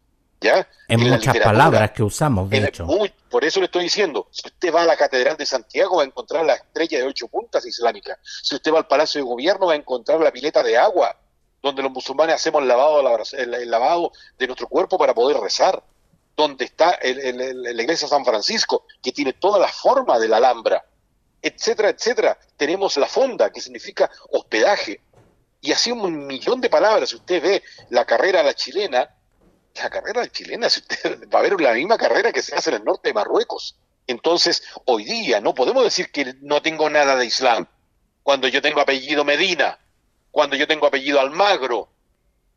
¿ya? 0.40 0.66
En, 0.88 1.00
muchas 1.00 1.36
palabras 1.38 1.90
que 1.90 2.02
usamos, 2.02 2.48
de 2.48 2.64
hecho. 2.64 2.86
por 3.28 3.44
eso 3.44 3.60
le 3.60 3.66
estoy 3.66 3.82
diciendo, 3.82 4.28
si 4.30 4.48
usted 4.48 4.72
va 4.74 4.82
a 4.82 4.86
la 4.86 4.96
Catedral 4.96 5.36
de 5.36 5.44
Santiago 5.44 5.98
va 5.98 6.02
a 6.02 6.06
encontrar 6.06 6.46
la 6.46 6.54
estrella 6.54 6.98
de 6.98 7.04
ocho 7.04 7.28
puntas 7.28 7.66
islámica. 7.66 8.18
Si 8.22 8.54
usted 8.54 8.72
va 8.72 8.78
al 8.78 8.86
Palacio 8.86 9.20
de 9.20 9.26
Gobierno 9.26 9.66
va 9.66 9.74
a 9.74 9.76
encontrar 9.76 10.18
la 10.20 10.32
pileta 10.32 10.62
de 10.62 10.78
agua, 10.78 11.14
donde 11.62 11.82
los 11.82 11.92
musulmanes 11.92 12.36
hacemos 12.36 12.62
el 12.62 12.68
lavado, 12.68 13.00
el 13.32 13.70
lavado 13.70 14.12
de 14.38 14.46
nuestro 14.46 14.66
cuerpo 14.66 14.96
para 14.96 15.14
poder 15.14 15.36
rezar. 15.38 15.82
Donde 16.36 16.64
está 16.64 16.98
la 17.02 17.82
iglesia 17.82 18.06
de 18.06 18.10
San 18.10 18.24
Francisco, 18.24 18.86
que 19.00 19.12
tiene 19.12 19.34
toda 19.34 19.60
la 19.60 19.68
forma 19.68 20.18
de 20.18 20.26
la 20.26 20.38
Alhambra 20.38 20.84
etcétera, 21.44 21.90
etcétera. 21.90 22.38
Tenemos 22.56 22.96
la 22.96 23.06
fonda, 23.06 23.50
que 23.50 23.60
significa 23.60 24.10
hospedaje. 24.30 25.02
Y 25.64 25.72
así 25.72 25.90
un 25.90 26.26
millón 26.26 26.60
de 26.60 26.68
palabras. 26.68 27.08
Si 27.08 27.16
usted 27.16 27.42
ve 27.42 27.62
la 27.88 28.04
carrera 28.04 28.42
la 28.42 28.52
chilena, 28.52 29.08
la 29.74 29.88
carrera 29.88 30.28
chilena, 30.28 30.68
si 30.68 30.80
usted 30.80 31.26
va 31.34 31.38
a 31.38 31.42
ver 31.42 31.58
la 31.58 31.72
misma 31.72 31.96
carrera 31.96 32.32
que 32.32 32.42
se 32.42 32.54
hace 32.54 32.68
en 32.68 32.76
el 32.76 32.84
norte 32.84 33.08
de 33.08 33.14
Marruecos. 33.14 33.74
Entonces, 34.06 34.62
hoy 34.84 35.04
día 35.04 35.40
no 35.40 35.54
podemos 35.54 35.82
decir 35.82 36.12
que 36.12 36.34
no 36.42 36.60
tengo 36.60 36.90
nada 36.90 37.16
de 37.16 37.24
Islam. 37.24 37.66
Cuando 38.22 38.46
yo 38.46 38.60
tengo 38.60 38.82
apellido 38.82 39.24
Medina, 39.24 39.78
cuando 40.30 40.54
yo 40.54 40.66
tengo 40.66 40.86
apellido 40.86 41.18
Almagro, 41.18 41.88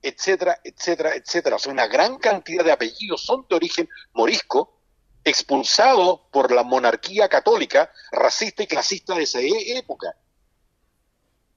etcétera, 0.02 0.60
etcétera, 0.62 1.16
etcétera. 1.16 1.56
O 1.56 1.60
sea, 1.60 1.72
una 1.72 1.88
gran 1.88 2.18
cantidad 2.18 2.66
de 2.66 2.74
apellidos 2.74 3.24
son 3.24 3.46
de 3.48 3.56
origen 3.56 3.90
morisco 4.12 4.82
expulsado 5.24 6.28
por 6.30 6.52
la 6.52 6.64
monarquía 6.64 7.30
católica, 7.30 7.90
racista 8.12 8.64
y 8.64 8.68
clasista 8.68 9.16
de 9.16 9.24
esa 9.24 9.40
e-, 9.40 9.78
época. 9.78 10.14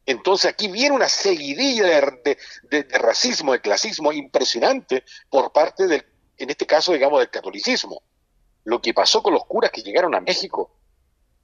Entonces 0.07 0.51
aquí 0.51 0.69
viene 0.69 0.95
una 0.95 1.09
seguidilla 1.09 1.85
de, 1.85 2.89
racismo, 2.99 3.53
de 3.53 3.61
clasismo 3.61 4.13
impresionante 4.13 5.05
por 5.29 5.53
parte 5.53 5.87
del, 5.87 6.05
en 6.37 6.51
este 6.51 6.67
caso, 6.67 6.93
digamos, 6.93 7.21
del 7.21 7.31
catolicismo. 7.31 8.03
Lo 8.65 8.81
que 8.81 8.95
pasó 8.95 9.23
con 9.23 9.35
los 9.35 9.45
curas 9.45 9.71
que 9.71 9.83
llegaron 9.83 10.15
a 10.15 10.21
México, 10.21 10.75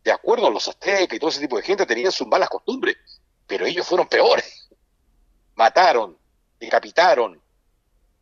de 0.03 0.13
acuerdo 0.13 0.47
a 0.47 0.51
los 0.51 0.69
aztecas 0.69 1.17
y 1.17 1.19
todo 1.19 1.31
ese 1.31 1.41
tipo 1.41 1.57
de 1.57 1.63
gente, 1.63 1.87
tenían 1.87 2.13
sus 2.13 2.27
malas 2.27 2.49
costumbres, 2.49 2.97
pero 3.47 3.67
ellos 3.67 3.87
fueron 3.87 4.09
peores. 4.09 4.69
Mataron, 5.55 6.19
decapitaron, 6.59 7.41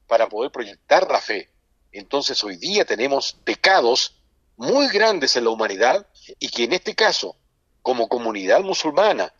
para 0.06 0.28
poder 0.28 0.50
proyectar 0.50 1.10
la 1.10 1.20
fe. 1.20 1.50
Entonces 1.92 2.42
hoy 2.44 2.56
día 2.56 2.84
tenemos 2.84 3.34
pecados 3.44 4.20
muy 4.56 4.88
grandes 4.88 5.36
en 5.36 5.44
la 5.44 5.50
humanidad 5.50 6.06
y 6.38 6.48
que 6.48 6.64
en 6.64 6.72
este 6.72 6.94
caso, 6.94 7.36
como 7.82 8.08
comunidad 8.08 8.60
musulmana, 8.60 9.32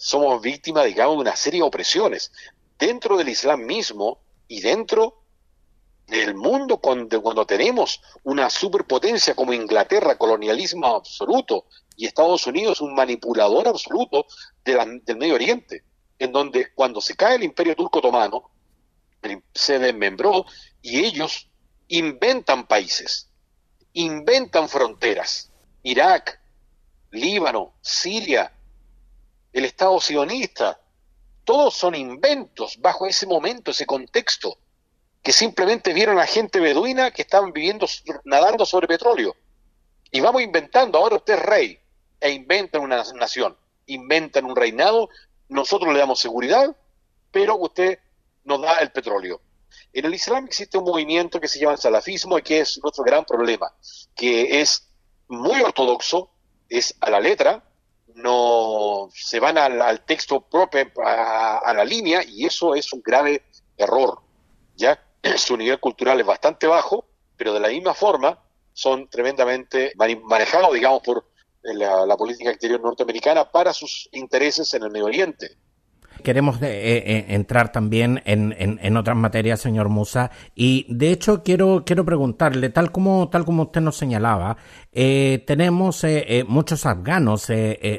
somos 0.00 0.40
víctimas, 0.40 0.86
digamos, 0.86 1.16
de 1.16 1.20
una 1.20 1.36
serie 1.36 1.60
de 1.60 1.66
opresiones 1.66 2.32
dentro 2.78 3.18
del 3.18 3.28
Islam 3.28 3.66
mismo 3.66 4.22
y 4.48 4.62
dentro 4.62 5.24
del 6.06 6.34
mundo 6.34 6.78
cuando, 6.78 7.20
cuando 7.20 7.44
tenemos 7.44 8.00
una 8.22 8.48
superpotencia 8.48 9.34
como 9.34 9.52
Inglaterra, 9.52 10.16
colonialismo 10.16 10.86
absoluto, 10.86 11.66
y 11.96 12.06
Estados 12.06 12.46
Unidos 12.46 12.80
un 12.80 12.94
manipulador 12.94 13.68
absoluto 13.68 14.24
del 14.64 15.02
Medio 15.18 15.34
Oriente, 15.34 15.84
en 16.18 16.32
donde 16.32 16.72
cuando 16.74 17.02
se 17.02 17.14
cae 17.14 17.36
el 17.36 17.44
imperio 17.44 17.76
turco 17.76 17.98
otomano, 17.98 18.50
se 19.52 19.78
desmembró 19.78 20.46
y 20.80 21.04
ellos 21.04 21.50
inventan 21.88 22.66
países, 22.66 23.28
inventan 23.92 24.66
fronteras. 24.66 25.52
Irak, 25.82 26.40
Líbano, 27.10 27.74
Siria, 27.82 28.50
el 29.52 29.64
Estado 29.64 30.00
sionista, 30.00 30.80
todos 31.44 31.74
son 31.74 31.94
inventos 31.94 32.78
bajo 32.80 33.06
ese 33.06 33.26
momento, 33.26 33.70
ese 33.70 33.86
contexto, 33.86 34.58
que 35.22 35.32
simplemente 35.32 35.92
vieron 35.92 36.18
a 36.18 36.26
gente 36.26 36.60
beduina 36.60 37.10
que 37.10 37.22
estaban 37.22 37.52
viviendo, 37.52 37.86
nadando 38.24 38.64
sobre 38.64 38.86
petróleo. 38.86 39.34
Y 40.10 40.20
vamos 40.20 40.42
inventando, 40.42 40.98
ahora 40.98 41.16
usted 41.16 41.34
es 41.34 41.42
rey, 41.42 41.80
e 42.20 42.30
inventan 42.30 42.82
una 42.82 43.02
nación, 43.14 43.56
inventan 43.86 44.44
un 44.44 44.56
reinado, 44.56 45.08
nosotros 45.48 45.92
le 45.92 45.98
damos 45.98 46.20
seguridad, 46.20 46.74
pero 47.30 47.56
usted 47.56 47.98
nos 48.44 48.60
da 48.60 48.78
el 48.78 48.92
petróleo. 48.92 49.40
En 49.92 50.04
el 50.04 50.14
Islam 50.14 50.46
existe 50.46 50.78
un 50.78 50.84
movimiento 50.84 51.40
que 51.40 51.48
se 51.48 51.58
llama 51.58 51.72
el 51.72 51.78
salafismo 51.78 52.38
y 52.38 52.42
que 52.42 52.60
es 52.60 52.80
nuestro 52.82 53.04
gran 53.04 53.24
problema, 53.24 53.72
que 54.14 54.60
es 54.60 54.88
muy 55.28 55.60
ortodoxo, 55.60 56.30
es 56.68 56.94
a 57.00 57.10
la 57.10 57.20
letra, 57.20 57.64
no 58.20 59.08
se 59.12 59.40
van 59.40 59.58
al, 59.58 60.00
texto 60.04 60.40
propio, 60.40 60.90
a, 61.04 61.72
la 61.74 61.84
línea, 61.84 62.22
y 62.26 62.46
eso 62.46 62.74
es 62.74 62.92
un 62.92 63.02
grave 63.02 63.42
error. 63.76 64.20
Ya 64.76 65.02
su 65.36 65.56
nivel 65.56 65.80
cultural 65.80 66.20
es 66.20 66.26
bastante 66.26 66.66
bajo, 66.66 67.04
pero 67.36 67.52
de 67.52 67.60
la 67.60 67.68
misma 67.68 67.94
forma 67.94 68.38
son 68.72 69.08
tremendamente 69.08 69.92
manejados, 69.96 70.72
digamos, 70.72 71.02
por 71.02 71.26
la 71.62 72.16
política 72.16 72.50
exterior 72.50 72.80
norteamericana 72.80 73.50
para 73.50 73.72
sus 73.72 74.08
intereses 74.12 74.72
en 74.74 74.84
el 74.84 74.90
Medio 74.90 75.06
Oriente. 75.06 75.56
Queremos 76.22 76.60
eh, 76.60 76.68
eh, 76.68 77.24
entrar 77.28 77.72
también 77.72 78.22
en, 78.26 78.54
en, 78.58 78.96
otras 78.96 79.16
materias, 79.16 79.60
señor 79.60 79.88
Musa, 79.88 80.30
y 80.54 80.86
de 80.88 81.12
hecho 81.12 81.42
quiero, 81.42 81.82
quiero 81.86 82.04
preguntarle, 82.04 82.68
tal 82.68 82.92
como, 82.92 83.28
tal 83.30 83.44
como 83.44 83.64
usted 83.64 83.80
nos 83.80 83.96
señalaba, 83.96 84.56
eh, 84.92 85.42
tenemos 85.46 86.04
muchos 86.46 86.84
afganos 86.84 87.50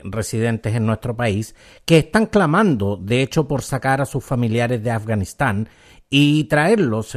residentes 0.03 0.75
en 0.75 0.85
nuestro 0.85 1.15
país 1.15 1.55
que 1.85 1.97
están 1.97 2.27
clamando, 2.27 2.97
de 2.97 3.23
hecho, 3.23 3.47
por 3.47 3.63
sacar 3.63 4.01
a 4.01 4.05
sus 4.05 4.23
familiares 4.23 4.83
de 4.83 4.91
Afganistán 4.91 5.69
y 6.09 6.43
traerlos 6.43 7.15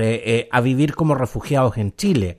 a 0.50 0.60
vivir 0.60 0.94
como 0.94 1.14
refugiados 1.14 1.76
en 1.76 1.94
Chile. 1.96 2.38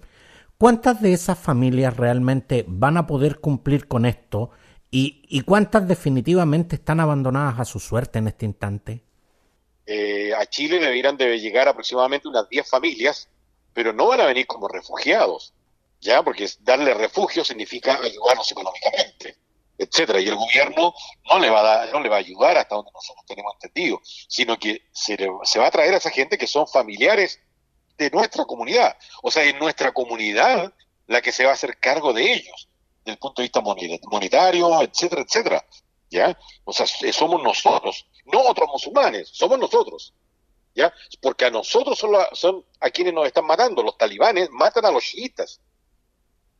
¿Cuántas 0.58 1.02
de 1.02 1.14
esas 1.14 1.38
familias 1.38 1.98
realmente 1.98 2.66
van 2.68 2.98
a 2.98 3.06
poder 3.06 3.40
cumplir 3.40 3.88
con 3.88 4.06
esto? 4.06 4.52
¿Y, 4.98 5.42
cuántas 5.42 5.86
definitivamente 5.90 6.78
están 6.78 7.02
abandonadas 7.02 7.60
a 7.60 7.66
su 7.66 7.82
suerte 7.82 8.20
en 8.20 8.30
este 8.30 8.46
instante? 8.46 9.02
Eh, 9.86 10.34
a 10.34 10.46
Chile 10.46 10.80
deberían 10.80 11.18
de 11.18 11.38
llegar 11.38 11.68
aproximadamente 11.68 12.30
unas 12.30 12.48
10 12.48 12.70
familias, 12.70 13.28
pero 13.74 13.92
no 13.92 14.08
van 14.08 14.22
a 14.22 14.26
venir 14.26 14.48
como 14.48 14.70
refugiados, 14.70 15.54
¿ya? 16.00 16.24
Porque 16.24 16.50
darle 16.62 16.94
refugio 16.94 17.44
significa 17.44 18.00
ayudarlos 18.02 18.50
económicamente, 18.50 19.36
etcétera, 19.78 20.22
y 20.22 20.30
el 20.30 20.36
gobierno 20.36 20.94
no 21.30 21.40
le 21.40 21.50
va 21.50 21.60
a 21.60 21.64
dar, 21.64 21.92
no 21.92 22.00
le 22.00 22.08
va 22.08 22.16
a 22.16 22.20
ayudar 22.20 22.58
hasta 22.58 22.76
donde 22.76 22.92
nosotros 22.94 23.26
tenemos 23.26 23.54
entendido, 23.56 24.00
sino 24.06 24.58
que 24.58 24.84
se, 24.94 25.18
se 25.44 25.60
va 25.60 25.68
a 25.68 25.72
traer 25.72 25.94
a 25.94 25.98
esa 25.98 26.10
gente 26.10 26.38
que 26.38 26.48
son 26.48 26.70
familiares 26.70 27.42
de 27.98 28.10
nuestra 28.12 28.46
comunidad, 28.46 28.96
o 29.22 29.30
sea, 29.30 29.44
es 29.44 29.60
nuestra 29.60 29.92
comunidad 29.92 30.74
la 31.08 31.22
que 31.22 31.34
se 31.34 31.44
va 31.44 31.50
a 31.50 31.56
hacer 31.56 31.80
cargo 31.80 32.14
de 32.14 32.32
ellos 32.32 32.70
desde 33.06 33.14
el 33.14 33.20
punto 33.20 33.42
de 33.42 33.46
vista 33.46 33.62
monetario, 33.62 34.82
etcétera, 34.82 35.22
etcétera. 35.22 35.66
¿Ya? 36.10 36.38
O 36.64 36.74
sea, 36.74 36.86
somos 37.14 37.42
nosotros, 37.44 38.06
no 38.26 38.42
otros 38.42 38.68
musulmanes, 38.70 39.30
somos 39.30 39.60
nosotros. 39.60 40.14
¿Ya? 40.74 40.94
Porque 41.22 41.46
a 41.46 41.52
nosotros 41.52 41.98
son, 41.98 42.16
son 42.34 42.66
a 42.80 42.90
quienes 42.90 43.14
nos 43.14 43.28
están 43.28 43.46
matando. 43.46 43.84
Los 43.84 43.98
talibanes 43.98 44.50
matan 44.50 44.86
a 44.86 44.92
los 44.92 45.04
chiitas. 45.04 45.62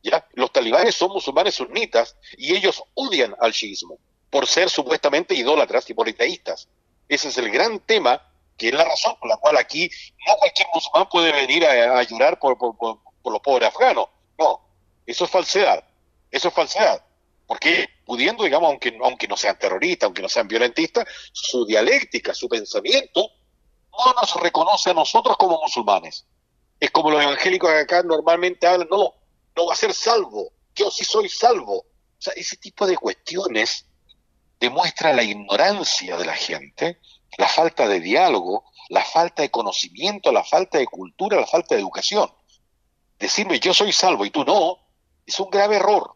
¿Ya? 0.02 0.26
Los 0.34 0.52
talibanes 0.52 0.94
son 0.94 1.10
musulmanes 1.10 1.56
sunnitas 1.56 2.16
y 2.38 2.54
ellos 2.54 2.82
odian 2.94 3.34
al 3.40 3.52
chiismo 3.52 3.98
por 4.30 4.46
ser 4.46 4.70
supuestamente 4.70 5.34
idólatras 5.34 5.88
y 5.90 5.94
politeístas. 5.94 6.68
Ese 7.08 7.28
es 7.28 7.38
el 7.38 7.50
gran 7.50 7.80
tema, 7.80 8.22
que 8.56 8.68
es 8.68 8.74
la 8.74 8.84
razón 8.84 9.16
por 9.18 9.28
la 9.28 9.36
cual 9.36 9.56
aquí 9.56 9.90
no 10.26 10.36
cualquier 10.36 10.68
musulmán 10.74 11.08
puede 11.08 11.32
venir 11.32 11.66
a, 11.66 12.02
llorar 12.02 12.38
por, 12.38 12.56
por, 12.58 12.76
por 12.76 13.32
los 13.32 13.40
pobres 13.40 13.68
afganos. 13.68 14.08
No, 14.38 14.60
eso 15.06 15.24
es 15.24 15.30
falsedad. 15.30 15.84
Eso 16.30 16.48
es 16.48 16.54
falsedad. 16.54 17.04
Porque 17.46 17.88
pudiendo, 18.04 18.44
digamos, 18.44 18.68
aunque, 18.68 18.96
aunque 19.02 19.28
no 19.28 19.36
sean 19.36 19.58
terroristas, 19.58 20.06
aunque 20.06 20.22
no 20.22 20.28
sean 20.28 20.48
violentistas, 20.48 21.06
su 21.32 21.64
dialéctica, 21.64 22.34
su 22.34 22.48
pensamiento, 22.48 23.30
no 23.96 24.12
nos 24.20 24.34
reconoce 24.36 24.90
a 24.90 24.94
nosotros 24.94 25.36
como 25.36 25.60
musulmanes. 25.60 26.26
Es 26.78 26.90
como 26.90 27.10
los 27.10 27.22
evangélicos 27.22 27.70
acá 27.70 28.02
normalmente 28.02 28.66
hablan, 28.66 28.88
no, 28.90 29.14
no 29.54 29.66
va 29.66 29.72
a 29.72 29.76
ser 29.76 29.94
salvo, 29.94 30.52
yo 30.74 30.90
sí 30.90 31.04
soy 31.04 31.28
salvo. 31.28 31.78
O 31.78 31.86
sea, 32.18 32.34
ese 32.34 32.56
tipo 32.56 32.86
de 32.86 32.96
cuestiones 32.96 33.86
demuestra 34.60 35.12
la 35.12 35.22
ignorancia 35.22 36.16
de 36.16 36.24
la 36.24 36.34
gente, 36.34 37.00
la 37.38 37.48
falta 37.48 37.88
de 37.88 38.00
diálogo, 38.00 38.64
la 38.88 39.04
falta 39.04 39.42
de 39.42 39.50
conocimiento, 39.50 40.32
la 40.32 40.44
falta 40.44 40.78
de 40.78 40.86
cultura, 40.86 41.40
la 41.40 41.46
falta 41.46 41.74
de 41.74 41.80
educación. 41.80 42.30
Decirme 43.18 43.60
yo 43.60 43.72
soy 43.72 43.92
salvo 43.92 44.24
y 44.24 44.30
tú 44.30 44.44
no, 44.44 44.78
es 45.26 45.40
un 45.40 45.50
grave 45.50 45.76
error 45.76 46.12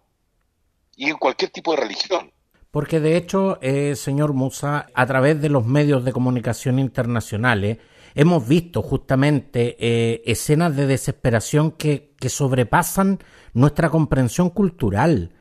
y 0.97 1.11
en 1.11 1.17
cualquier 1.17 1.51
tipo 1.51 1.73
de 1.73 1.83
religión. 1.83 2.33
Porque 2.71 3.01
de 3.01 3.17
hecho, 3.17 3.59
eh, 3.63 3.97
señor 3.97 4.33
Musa, 4.33 4.87
a 4.95 5.07
través 5.07 5.43
de 5.43 5.49
los 5.49 5.67
medios 5.67 6.05
de 6.05 6.13
comunicación 6.13 6.79
internacionales, 6.79 7.79
hemos 8.15 8.47
visto 8.47 8.83
justamente 8.83 9.77
eh, 9.81 10.23
escenas 10.25 10.77
de 10.77 10.87
desesperación 10.87 11.73
que, 11.73 12.15
que 12.19 12.29
sobrepasan 12.29 13.19
nuestra 13.55 13.91
comprensión 13.91 14.51
cultural. 14.51 15.33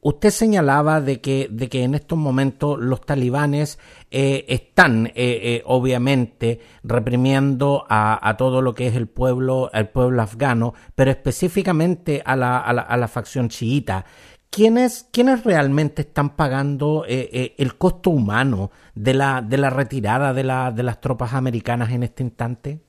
Usted 0.00 0.30
señalaba 0.30 1.00
de 1.00 1.20
que, 1.20 1.48
de 1.50 1.68
que 1.68 1.82
en 1.82 1.94
estos 1.94 2.16
momentos 2.16 2.78
los 2.78 3.00
talibanes 3.00 3.80
eh, 4.12 4.44
están, 4.48 5.06
eh, 5.08 5.12
eh, 5.16 5.62
obviamente, 5.66 6.60
reprimiendo 6.84 7.84
a, 7.88 8.36
todo 8.38 8.62
lo 8.62 8.74
que 8.74 8.86
es 8.86 8.94
el 8.94 9.08
pueblo, 9.08 9.70
el 9.72 9.88
pueblo 9.88 10.22
afgano, 10.22 10.74
pero 10.94 11.10
específicamente 11.10 12.22
a 12.24 12.36
la, 12.36 12.58
a 12.58 12.72
la, 12.72 12.82
a 12.82 12.96
la 12.96 13.08
facción 13.08 13.48
chiita. 13.48 14.04
¿Quiénes, 14.50 15.08
¿Quiénes 15.12 15.44
realmente 15.44 16.02
están 16.02 16.36
pagando 16.36 17.04
el 17.06 17.76
costo 17.76 18.10
humano 18.10 18.70
de 18.94 19.14
la, 19.14 19.42
de 19.42 19.58
la 19.58 19.68
retirada 19.68 20.32
de, 20.32 20.44
la, 20.44 20.70
de 20.70 20.84
las 20.84 21.00
tropas 21.00 21.34
americanas 21.34 21.90
en 21.90 22.04
este 22.04 22.22
instante? 22.22 22.80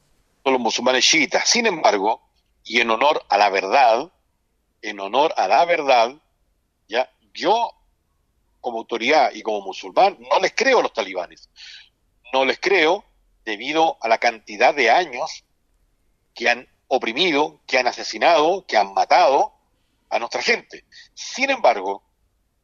Los 0.45 0.59
musulmanes 0.59 1.05
chiitas. 1.05 1.49
Sin 1.49 1.65
embargo, 1.65 2.21
y 2.63 2.79
en 2.79 2.91
honor 2.91 3.23
a 3.29 3.37
la 3.37 3.49
verdad, 3.49 4.11
en 4.81 4.99
honor 4.99 5.33
a 5.35 5.47
la 5.47 5.65
verdad. 5.65 6.15
Yo, 7.33 7.71
como 8.61 8.79
autoridad 8.79 9.31
y 9.33 9.41
como 9.41 9.61
musulmán, 9.61 10.17
no 10.19 10.39
les 10.39 10.53
creo 10.53 10.79
a 10.79 10.83
los 10.83 10.93
talibanes. 10.93 11.49
No 12.33 12.45
les 12.45 12.59
creo 12.59 13.03
debido 13.45 13.97
a 14.01 14.07
la 14.07 14.17
cantidad 14.17 14.73
de 14.73 14.91
años 14.91 15.43
que 16.35 16.49
han 16.49 16.67
oprimido, 16.87 17.61
que 17.65 17.77
han 17.77 17.87
asesinado, 17.87 18.65
que 18.65 18.77
han 18.77 18.93
matado 18.93 19.53
a 20.09 20.19
nuestra 20.19 20.41
gente. 20.41 20.85
Sin 21.13 21.49
embargo, 21.49 22.03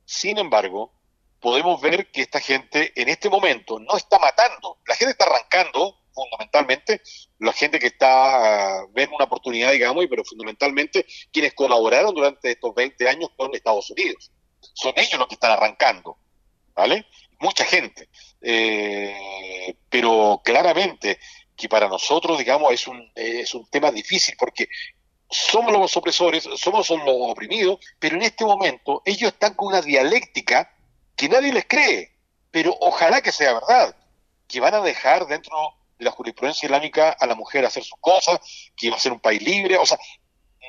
sin 0.06 0.38
embargo, 0.38 0.92
podemos 1.40 1.82
ver 1.82 2.12
que 2.12 2.22
esta 2.22 2.40
gente 2.40 2.92
en 2.96 3.10
este 3.10 3.30
momento 3.30 3.80
no 3.80 3.98
está 3.98 4.20
matando. 4.20 4.80
La 4.88 4.96
gente 4.96 5.12
está 5.12 5.26
arrancando, 5.26 5.98
fundamentalmente, 6.14 7.02
la 7.40 7.54
gente 7.54 7.80
que 7.80 7.88
está, 7.88 8.84
uh, 8.84 8.92
ven 8.94 9.10
una 9.14 9.26
oportunidad, 9.26 9.72
digamos, 9.72 10.06
pero 10.10 10.24
fundamentalmente 10.24 11.06
quienes 11.32 11.54
colaboraron 11.54 12.16
durante 12.16 12.52
estos 12.52 12.74
20 12.74 13.10
años 13.10 13.30
con 13.36 13.54
Estados 13.54 13.90
Unidos 13.92 14.32
son 14.74 14.94
ellos 14.98 15.20
los 15.20 15.28
que 15.28 15.36
están 15.36 15.52
arrancando, 15.52 16.18
¿vale? 16.74 17.06
Mucha 17.40 17.66
gente. 17.66 18.10
Eh, 18.42 19.76
pero 19.90 20.42
claramente 20.44 21.20
que 21.56 21.70
para 21.70 21.88
nosotros, 21.88 22.38
digamos, 22.38 22.72
es 22.74 22.88
un, 22.88 23.12
es 23.16 23.54
un 23.54 23.66
tema 23.70 23.92
difícil 23.92 24.36
porque 24.38 24.68
somos 25.30 25.72
los 25.72 25.96
opresores, 25.98 26.48
somos 26.58 26.90
los 26.90 27.02
oprimidos, 27.06 27.80
pero 28.00 28.16
en 28.16 28.24
este 28.24 28.46
momento 28.46 29.02
ellos 29.06 29.34
están 29.34 29.54
con 29.54 29.70
una 29.70 29.82
dialéctica 29.82 30.72
que 31.16 31.30
nadie 31.30 31.54
les 31.54 31.66
cree, 31.66 32.12
pero 32.52 32.76
ojalá 32.80 33.22
que 33.22 33.32
sea 33.32 33.54
verdad, 33.54 33.96
que 34.48 34.60
van 34.60 34.76
a 34.76 34.82
dejar 34.82 35.26
dentro 35.28 35.56
de 35.98 36.06
la 36.06 36.12
jurisprudencia 36.12 36.68
islámica 36.68 37.10
a 37.12 37.26
la 37.26 37.36
mujer 37.36 37.66
hacer 37.66 37.84
sus 37.84 37.98
cosas, 38.00 38.40
que 38.76 38.90
va 38.90 38.98
a 38.98 39.00
ser 39.00 39.14
un 39.14 39.20
país 39.20 39.42
libre, 39.42 39.78
o 39.78 39.86
sea, 39.86 39.98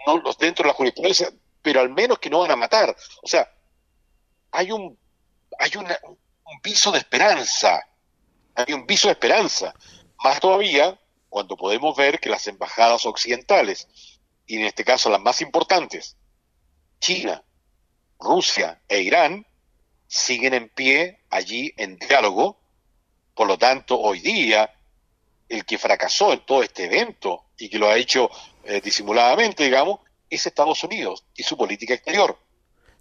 no 0.06 0.22
dentro 0.38 0.62
de 0.62 0.68
la 0.68 0.74
jurisprudencia, 0.74 1.30
pero 1.62 1.80
al 1.80 1.90
menos 1.90 2.18
que 2.18 2.30
no 2.30 2.40
van 2.40 2.52
a 2.52 2.56
matar. 2.56 2.96
O 3.22 3.26
sea, 3.26 3.50
hay 4.50 4.72
un, 4.72 4.98
hay 5.58 5.70
un 5.76 5.86
viso 6.62 6.92
de 6.92 6.98
esperanza, 6.98 7.80
hay 8.54 8.72
un 8.72 8.86
viso 8.86 9.08
de 9.08 9.12
esperanza. 9.12 9.74
Más 10.22 10.40
todavía 10.40 10.98
cuando 11.28 11.56
podemos 11.56 11.94
ver 11.96 12.18
que 12.18 12.30
las 12.30 12.46
embajadas 12.46 13.04
occidentales, 13.04 13.88
y 14.46 14.56
en 14.56 14.64
este 14.64 14.84
caso 14.84 15.10
las 15.10 15.20
más 15.20 15.40
importantes, 15.40 16.16
China, 17.00 17.42
Rusia 18.18 18.80
e 18.88 19.02
Irán, 19.02 19.46
siguen 20.06 20.54
en 20.54 20.68
pie 20.68 21.24
allí 21.30 21.74
en 21.76 21.98
diálogo. 21.98 22.58
Por 23.34 23.48
lo 23.48 23.58
tanto, 23.58 24.00
hoy 24.00 24.20
día, 24.20 24.72
el 25.48 25.64
que 25.64 25.78
fracasó 25.78 26.32
en 26.32 26.44
todo 26.46 26.62
este 26.62 26.84
evento 26.84 27.44
y 27.58 27.68
que 27.68 27.78
lo 27.78 27.88
ha 27.88 27.96
hecho 27.96 28.30
eh, 28.64 28.80
disimuladamente, 28.80 29.64
digamos, 29.64 30.00
es 30.30 30.46
Estados 30.46 30.82
Unidos 30.84 31.24
y 31.34 31.42
su 31.42 31.56
política 31.56 31.94
exterior. 31.94 32.38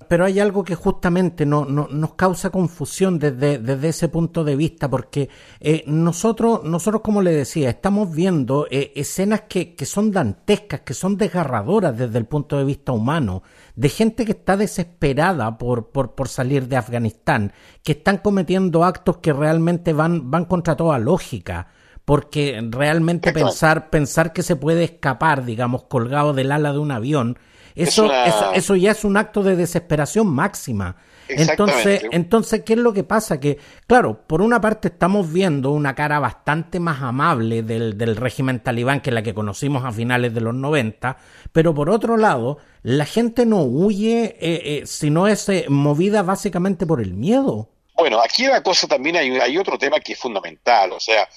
Pero 0.07 0.25
hay 0.25 0.39
algo 0.39 0.63
que 0.63 0.75
justamente 0.75 1.45
no, 1.45 1.65
nos 1.65 2.13
causa 2.13 2.49
confusión 2.49 3.19
desde, 3.19 3.57
desde, 3.59 3.89
ese 3.89 4.09
punto 4.09 4.43
de 4.43 4.55
vista, 4.55 4.89
porque 4.89 5.29
eh, 5.59 5.83
nosotros, 5.87 6.63
nosotros, 6.63 7.01
como 7.01 7.21
le 7.21 7.31
decía, 7.31 7.69
estamos 7.69 8.13
viendo 8.13 8.67
eh, 8.69 8.91
escenas 8.95 9.41
que, 9.49 9.75
que, 9.75 9.85
son 9.85 10.11
dantescas, 10.11 10.81
que 10.81 10.93
son 10.93 11.17
desgarradoras 11.17 11.97
desde 11.97 12.17
el 12.17 12.25
punto 12.25 12.57
de 12.57 12.65
vista 12.65 12.91
humano, 12.91 13.43
de 13.75 13.89
gente 13.89 14.25
que 14.25 14.33
está 14.33 14.57
desesperada 14.57 15.57
por, 15.57 15.89
por, 15.89 16.15
por 16.15 16.27
salir 16.27 16.67
de 16.67 16.77
Afganistán, 16.77 17.53
que 17.83 17.93
están 17.93 18.17
cometiendo 18.19 18.83
actos 18.83 19.17
que 19.17 19.33
realmente 19.33 19.93
van, 19.93 20.29
van 20.29 20.45
contra 20.45 20.75
toda 20.75 20.97
lógica 20.99 21.67
porque 22.05 22.63
realmente 22.69 23.33
pensar, 23.33 23.89
pensar 23.89 24.31
que 24.31 24.43
se 24.43 24.55
puede 24.55 24.83
escapar, 24.83 25.43
digamos, 25.43 25.83
colgado 25.83 26.33
del 26.33 26.51
ala 26.51 26.71
de 26.71 26.77
un 26.77 26.91
avión, 26.91 27.39
eso, 27.75 28.09
eso, 28.53 28.75
ya 28.75 28.91
es 28.91 29.03
un 29.03 29.17
acto 29.17 29.43
de 29.43 29.55
desesperación 29.55 30.27
máxima. 30.27 30.95
Entonces, 31.27 32.03
entonces, 32.11 32.61
¿qué 32.63 32.73
es 32.73 32.79
lo 32.79 32.93
que 32.93 33.03
pasa? 33.03 33.39
Que, 33.39 33.57
claro, 33.87 34.21
por 34.27 34.41
una 34.41 34.61
parte 34.61 34.89
estamos 34.89 35.31
viendo 35.31 35.71
una 35.71 35.95
cara 35.95 36.19
bastante 36.19 36.79
más 36.79 37.01
amable 37.01 37.63
del, 37.63 37.97
del 37.97 38.15
régimen 38.15 38.59
talibán 38.59 39.01
que 39.01 39.11
la 39.11 39.23
que 39.23 39.33
conocimos 39.33 39.83
a 39.85 39.91
finales 39.91 40.33
de 40.33 40.41
los 40.41 40.53
90, 40.53 41.17
pero 41.51 41.73
por 41.73 41.89
otro 41.89 42.17
lado, 42.17 42.59
la 42.83 43.05
gente 43.05 43.45
no 43.45 43.63
huye, 43.63 44.37
eh, 44.39 44.61
eh, 44.63 44.83
sino 44.85 45.27
es 45.27 45.49
eh, 45.49 45.65
movida 45.69 46.21
básicamente 46.21 46.85
por 46.85 47.01
el 47.01 47.13
miedo. 47.13 47.69
Bueno, 47.95 48.21
aquí 48.21 48.45
la 48.45 48.61
cosa 48.61 48.87
también 48.87 49.15
hay, 49.15 49.31
hay 49.39 49.57
otro 49.57 49.77
tema 49.77 49.99
que 49.99 50.13
es 50.13 50.19
fundamental, 50.19 50.91
o 50.91 50.99
sea, 50.99 51.27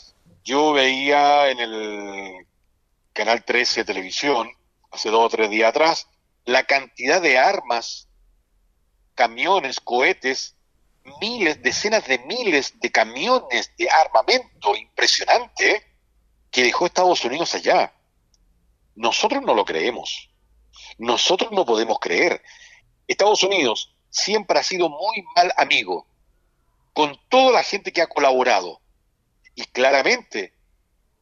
yo 0.45 0.73
veía 0.73 1.51
en 1.51 1.61
el 1.61 2.47
canal 3.13 3.45
13 3.45 3.81
de 3.81 3.85
televisión, 3.85 4.49
hace 4.91 5.09
dos 5.09 5.25
o 5.25 5.29
tres 5.29 5.51
días 5.51 5.71
atrás, 5.71 6.09
la 6.49 6.65
cantidad 6.65 7.21
de 7.21 7.37
armas, 7.37 8.09
camiones, 9.15 9.81
cohetes, 9.81 10.57
miles, 11.21 11.63
decenas 11.63 12.07
de 12.07 12.21
miles 12.21 12.81
de 12.81 12.91
camiones 12.91 13.71
de 13.77 13.91
armamento 13.91 14.75
impresionante 14.75 15.85
que 16.51 16.63
dejó 16.63 16.87
Estados 16.87 17.23
Unidos 17.23 17.55
allá. 17.55 17.93
Nosotros 18.95 19.43
no 19.43 19.53
lo 19.53 19.67
creemos. 19.67 20.31
Nosotros 20.97 21.53
no 21.53 21.67
podemos 21.67 21.99
creer. 21.99 22.43
Estados 23.07 23.43
Unidos 23.43 23.95
siempre 24.09 24.59
ha 24.59 24.63
sido 24.63 24.89
muy 24.89 25.23
mal 25.37 25.53
amigo 25.59 26.07
con 26.95 27.15
toda 27.29 27.53
la 27.53 27.63
gente 27.63 27.93
que 27.93 28.01
ha 28.01 28.07
colaborado 28.07 28.81
y 29.55 29.65
claramente 29.65 30.55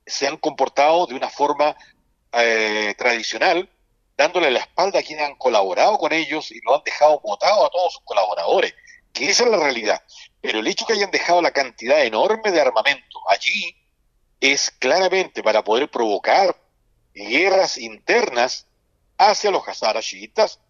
se 0.07 0.29
han 0.29 0.37
comportado 0.37 1.09
de 1.09 1.17
una 1.17 1.31
forma 1.31 1.77
eh, 2.31 2.95
tradicional 2.97 3.69
dándole 4.17 4.51
la 4.51 4.61
espalda 4.61 5.01
a 5.01 5.03
quienes 5.03 5.27
han 5.27 5.37
colaborado 5.37 5.99
con 5.99 6.13
ellos 6.13 6.51
y 6.51 6.61
lo 6.61 6.75
han 6.75 6.83
dejado 6.85 7.21
votado 7.21 7.67
a 7.67 7.71
todos 7.71 7.95
sus 7.95 8.03
colaboradores, 8.03 8.75
que 9.13 9.31
esa 9.31 9.45
es 9.45 9.51
la 9.51 9.59
realidad. 9.59 10.03
Pero 10.41 10.61
el 10.61 10.67
hecho 10.67 10.87
que 10.87 10.95
hayan 10.95 11.11
dejado 11.11 11.43
la 11.43 11.51
cantidad 11.51 12.03
enorme 12.05 12.51
de 12.51 12.61
armamento 12.61 13.19
allí 13.29 13.77
es 14.41 14.71
claramente 14.71 15.43
para 15.43 15.65
poder 15.65 15.91
provocar 15.91 16.57
guerras 17.15 17.79
internas 17.79 18.67
hacia 19.19 19.51
los 19.51 19.67
hazaras 19.67 20.05
chiitas 20.05 20.61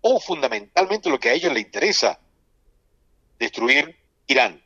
o 0.00 0.20
fundamentalmente 0.20 1.10
lo 1.10 1.18
que 1.18 1.30
a 1.30 1.32
ellos 1.32 1.52
les 1.52 1.64
interesa, 1.64 2.20
destruir 3.38 3.96
Irán. 4.26 4.62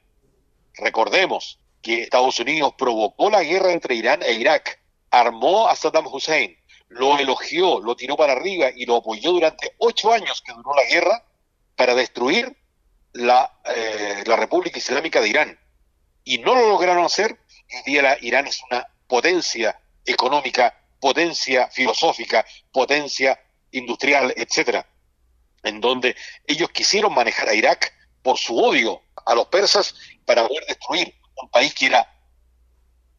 Recordemos 0.74 1.58
que 1.82 2.02
Estados 2.02 2.38
Unidos 2.40 2.74
provocó 2.76 3.30
la 3.30 3.42
guerra 3.42 3.72
entre 3.72 3.94
Irán 3.94 4.22
e 4.22 4.32
Irak, 4.34 4.80
armó 5.10 5.68
a 5.68 5.76
Saddam 5.76 6.06
Hussein, 6.06 6.59
lo 6.90 7.18
elogió, 7.18 7.80
lo 7.80 7.96
tiró 7.96 8.16
para 8.16 8.32
arriba 8.32 8.70
y 8.74 8.84
lo 8.84 8.96
apoyó 8.96 9.32
durante 9.32 9.74
ocho 9.78 10.12
años 10.12 10.42
que 10.42 10.52
duró 10.52 10.74
la 10.74 10.84
guerra 10.84 11.24
para 11.76 11.94
destruir 11.94 12.56
la, 13.12 13.60
eh, 13.64 14.24
la 14.26 14.36
República 14.36 14.78
Islámica 14.78 15.20
de 15.20 15.28
Irán. 15.28 15.58
Y 16.24 16.38
no 16.38 16.54
lo 16.54 16.68
lograron 16.68 17.04
hacer. 17.04 17.38
Hoy 17.72 17.92
día 17.92 18.18
Irán 18.20 18.46
es 18.48 18.60
una 18.70 18.86
potencia 19.06 19.80
económica, 20.04 20.76
potencia 20.98 21.68
filosófica, 21.68 22.44
potencia 22.72 23.40
industrial, 23.70 24.34
etcétera, 24.36 24.84
en 25.62 25.80
donde 25.80 26.16
ellos 26.46 26.70
quisieron 26.70 27.14
manejar 27.14 27.48
a 27.48 27.54
Irak 27.54 27.94
por 28.22 28.36
su 28.36 28.58
odio 28.58 29.00
a 29.24 29.34
los 29.34 29.46
persas 29.46 29.94
para 30.24 30.46
poder 30.46 30.66
destruir 30.66 31.14
un 31.40 31.48
país 31.50 31.72
que 31.72 31.86
era 31.86 32.20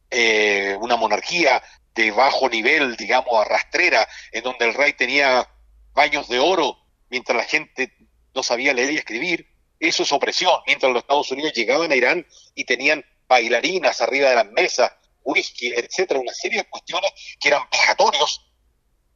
eh, 0.09 0.77
una 0.81 0.97
monarquía 0.97 1.63
de 1.95 2.11
bajo 2.11 2.49
nivel, 2.49 2.95
digamos, 2.95 3.33
arrastrera, 3.33 4.07
en 4.31 4.43
donde 4.43 4.65
el 4.65 4.73
rey 4.73 4.93
tenía 4.93 5.47
baños 5.93 6.27
de 6.29 6.39
oro 6.39 6.77
mientras 7.09 7.37
la 7.37 7.43
gente 7.43 7.93
no 8.33 8.43
sabía 8.43 8.73
leer 8.73 8.91
y 8.91 8.97
escribir. 8.97 9.47
Eso 9.79 10.03
es 10.03 10.11
opresión. 10.11 10.53
Mientras 10.67 10.91
los 10.91 11.01
Estados 11.01 11.31
Unidos 11.31 11.53
llegaban 11.53 11.91
a 11.91 11.95
Irán 11.95 12.25
y 12.55 12.65
tenían 12.65 13.03
bailarinas 13.27 14.01
arriba 14.01 14.29
de 14.29 14.35
las 14.35 14.51
mesas, 14.51 14.91
whisky, 15.23 15.73
etcétera, 15.73 16.19
una 16.19 16.33
serie 16.33 16.59
de 16.59 16.69
cuestiones 16.69 17.11
que 17.39 17.49
eran 17.49 17.63
vejatorios, 17.71 18.45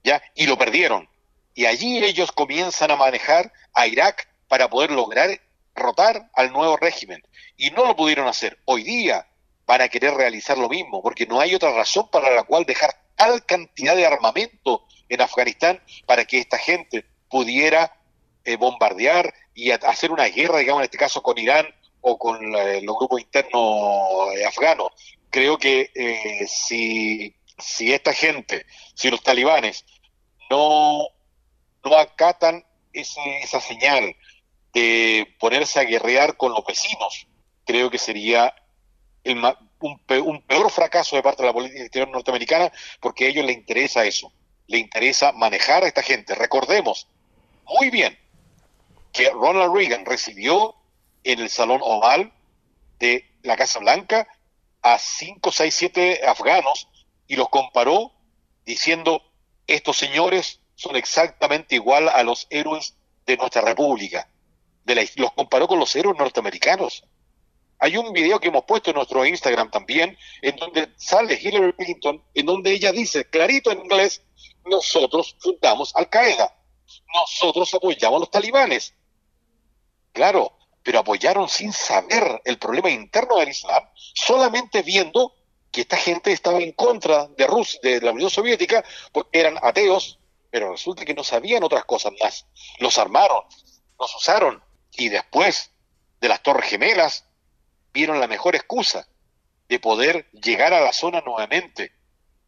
¿ya? 0.04 0.22
Y 0.36 0.46
lo 0.46 0.58
perdieron. 0.58 1.10
Y 1.54 1.66
allí 1.66 2.04
ellos 2.04 2.32
comienzan 2.32 2.92
a 2.92 2.96
manejar 2.96 3.52
a 3.74 3.88
Irak 3.88 4.28
para 4.48 4.70
poder 4.70 4.92
lograr 4.92 5.40
rotar 5.74 6.30
al 6.34 6.52
nuevo 6.52 6.78
régimen. 6.78 7.22
Y 7.58 7.72
no 7.72 7.86
lo 7.86 7.96
pudieron 7.96 8.28
hacer. 8.28 8.60
Hoy 8.66 8.84
día, 8.84 9.28
van 9.66 9.82
a 9.82 9.90
querer 9.90 10.14
realizar 10.14 10.58
lo 10.58 10.70
mismo, 10.70 11.02
porque 11.02 11.26
no 11.26 11.40
hay 11.40 11.56
otra 11.56 11.72
razón 11.72 12.10
para 12.10 12.32
la 12.32 12.44
cual 12.44 12.66
dejar 12.66 12.96
tal 13.16 13.46
cantidad 13.46 13.96
de 13.96 14.06
armamento 14.06 14.86
en 15.10 15.22
Afganistán 15.22 15.82
para 16.06 16.26
que 16.26 16.40
esta 16.40 16.58
gente 16.58 17.06
pudiera 17.30 17.98
eh, 18.44 18.58
bombardear 18.58 19.34
y 19.54 19.72
hacer 19.72 20.12
una 20.12 20.26
guerra, 20.26 20.60
digamos, 20.60 20.82
en 20.82 20.86
este 20.86 20.98
caso 20.98 21.24
con 21.24 21.38
Irán 21.38 21.68
o 22.02 22.18
con 22.18 22.56
eh, 22.56 22.82
los 22.82 22.96
grupos 22.98 23.22
internos 23.22 24.36
eh, 24.36 24.46
afganos. 24.46 24.90
Creo 25.30 25.58
que 25.58 25.90
si, 26.48 27.36
si 27.58 27.92
esta 27.92 28.14
gente, 28.14 28.66
si 28.94 29.10
los 29.10 29.22
talibanes 29.22 29.84
no, 30.50 31.08
no 31.84 31.98
acatan 31.98 32.64
esa 32.94 33.60
señal 33.60 34.16
de 34.74 35.36
ponerse 35.40 35.80
a 35.80 35.84
guerrear 35.84 36.38
con 36.38 36.54
los 36.54 36.66
vecinos, 36.66 37.28
creo 37.66 37.90
que 37.90 37.98
sería 37.98 38.56
un, 39.26 40.00
un, 40.20 40.42
peor 40.42 40.72
fracaso 40.72 41.16
de 41.16 41.24
parte 41.24 41.42
de 41.42 41.48
la 41.48 41.54
política 41.54 41.82
exterior 41.82 42.10
norteamericana 42.10 42.72
porque 43.00 43.26
a 43.26 43.28
ellos 43.30 43.46
les 43.46 43.58
interesa 43.58 44.06
eso, 44.06 44.32
le 44.68 44.78
interesa 44.78 45.32
manejar 45.32 45.84
a 45.84 45.88
esta 45.88 46.02
gente. 46.02 46.36
Recordemos 46.36 47.08
muy 47.66 47.90
bien 47.90 48.18
que 49.12 49.30
Ronald 49.30 49.74
Reagan 49.74 50.06
recibió 50.06 50.76
en 51.24 51.40
el 51.40 51.50
Salón 51.50 51.82
Oval 51.84 52.32
de 53.00 53.26
la 53.44 53.56
Casa 53.56 53.80
Blanca 53.80 54.28
a 54.82 55.00
5, 55.00 55.52
6, 55.52 55.76
7 55.76 56.22
afganos 56.28 56.88
y 57.28 57.36
los 57.36 57.50
comparó 57.50 58.12
diciendo, 58.66 59.24
estos 59.68 59.98
señores 59.98 60.60
son 60.76 60.96
exactamente 60.96 61.76
igual 61.76 62.10
a 62.10 62.24
los 62.24 62.48
héroes 62.50 62.96
de 63.26 63.38
nuestra 63.38 63.62
república. 63.62 64.30
De 64.84 65.10
los 65.16 65.34
comparó 65.34 65.68
con 65.68 65.80
los 65.80 65.96
héroes 65.96 66.18
norteamericanos. 66.18 67.06
Hay 67.80 67.98
un 67.98 68.14
video 68.14 68.40
que 68.40 68.48
hemos 68.48 68.64
puesto 68.66 68.90
en 68.90 68.96
nuestro 68.96 69.26
Instagram 69.26 69.70
también, 69.70 70.18
en 70.42 70.56
donde 70.56 70.90
sale 70.96 71.40
Hillary 71.42 71.74
Clinton, 71.74 72.24
en 72.34 72.46
donde 72.46 72.72
ella 72.72 72.92
dice 72.92 73.30
clarito 73.30 73.72
en 73.72 73.80
inglés, 73.80 74.24
nosotros 74.66 75.36
fundamos 75.40 75.96
Al 75.96 76.10
Qaeda, 76.10 76.56
nosotros 77.14 77.74
apoyamos 77.74 78.18
a 78.18 78.20
los 78.20 78.32
talibanes. 78.32 78.94
Claro, 80.14 80.58
pero 80.84 81.00
apoyaron 81.00 81.50
sin 81.50 81.74
saber 81.74 82.42
el 82.46 82.58
problema 82.58 82.90
interno 82.90 83.38
del 83.38 83.50
Islam, 83.50 83.84
solamente 84.14 84.82
viendo 84.82 85.34
que 85.72 85.82
esta 85.82 85.98
gente 85.98 86.32
estaba 86.32 86.60
en 86.60 86.72
contra 86.72 87.28
de 87.28 87.48
Rusia, 87.48 87.80
de 87.84 88.00
la 88.00 88.12
Unión 88.12 88.30
Soviética, 88.30 88.84
porque 89.12 89.40
eran 89.40 89.58
ateos, 89.62 90.20
pero 90.50 90.72
resulta 90.72 91.04
que 91.04 91.14
no 91.14 91.24
sabían 91.24 91.64
otras 91.64 91.84
cosas 91.84 92.14
más. 92.22 92.48
Los 92.80 92.98
armaron, 92.98 93.44
los 94.00 94.16
usaron, 94.16 94.64
y 94.94 95.10
después 95.10 95.72
de 96.22 96.30
las 96.30 96.42
Torres 96.42 96.70
Gemelas, 96.70 97.25
vieron 97.96 98.20
la 98.20 98.28
mejor 98.28 98.56
excusa 98.56 99.08
de 99.70 99.80
poder 99.80 100.30
llegar 100.32 100.74
a 100.74 100.82
la 100.82 100.92
zona 100.92 101.22
nuevamente 101.22 101.94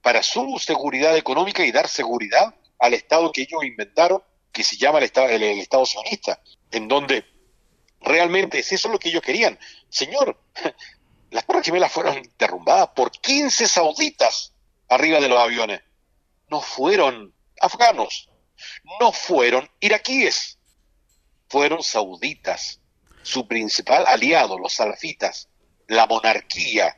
para 0.01 0.21
su 0.21 0.59
seguridad 0.59 1.15
económica 1.15 1.65
y 1.65 1.71
dar 1.71 1.87
seguridad 1.87 2.53
al 2.77 2.93
Estado 2.93 3.31
que 3.31 3.43
ellos 3.43 3.63
inventaron, 3.63 4.21
que 4.51 4.65
se 4.65 4.75
llama 4.75 4.97
el 4.97 5.05
Estado, 5.05 5.29
el, 5.29 5.41
Estado 5.43 5.85
sionista, 5.85 6.41
en 6.69 6.89
donde 6.89 7.25
realmente 8.01 8.59
es 8.59 8.71
eso 8.73 8.89
lo 8.89 8.99
que 8.99 9.07
ellos 9.07 9.21
querían. 9.21 9.57
Señor, 9.87 10.37
las 11.31 11.45
Torres 11.45 11.65
Gemelas 11.65 11.93
fueron 11.93 12.21
derrumbadas 12.37 12.89
por 12.89 13.09
15 13.09 13.69
sauditas 13.69 14.53
arriba 14.89 15.21
de 15.21 15.29
los 15.29 15.39
aviones. 15.39 15.81
No 16.49 16.59
fueron 16.59 17.33
afganos, 17.61 18.29
no 18.99 19.13
fueron 19.13 19.69
iraquíes, 19.79 20.59
fueron 21.47 21.81
sauditas 21.81 22.81
su 23.27 23.45
principal 23.45 24.05
aliado, 24.07 24.57
los 24.57 24.73
salafitas, 24.73 25.49
la 25.87 26.07
monarquía. 26.07 26.97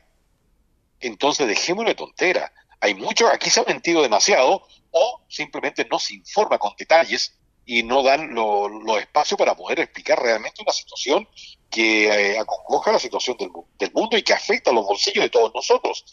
Entonces 1.00 1.48
dejémosle 1.48 1.96
tontera. 1.96 2.52
Hay 2.78 2.94
mucho, 2.94 3.26
aquí 3.26 3.50
se 3.50 3.58
ha 3.58 3.64
mentido 3.64 4.00
demasiado 4.00 4.64
o 4.92 5.24
simplemente 5.28 5.84
no 5.90 5.98
se 5.98 6.14
informa 6.14 6.56
con 6.58 6.72
detalles 6.78 7.36
y 7.66 7.82
no 7.82 8.04
dan 8.04 8.32
los 8.32 9.00
espacios 9.00 9.36
para 9.36 9.56
poder 9.56 9.80
explicar 9.80 10.22
realmente 10.22 10.62
una 10.62 10.72
situación 10.72 11.28
que 11.68 12.06
eh, 12.06 12.38
acongoja 12.38 12.92
la 12.92 13.00
situación 13.00 13.36
del, 13.36 13.50
del, 13.78 13.92
mundo 13.92 14.16
y 14.16 14.22
que 14.22 14.32
afecta 14.32 14.70
a 14.70 14.74
los 14.74 14.86
bolsillos 14.86 15.24
de 15.24 15.30
todos 15.30 15.52
nosotros. 15.52 16.04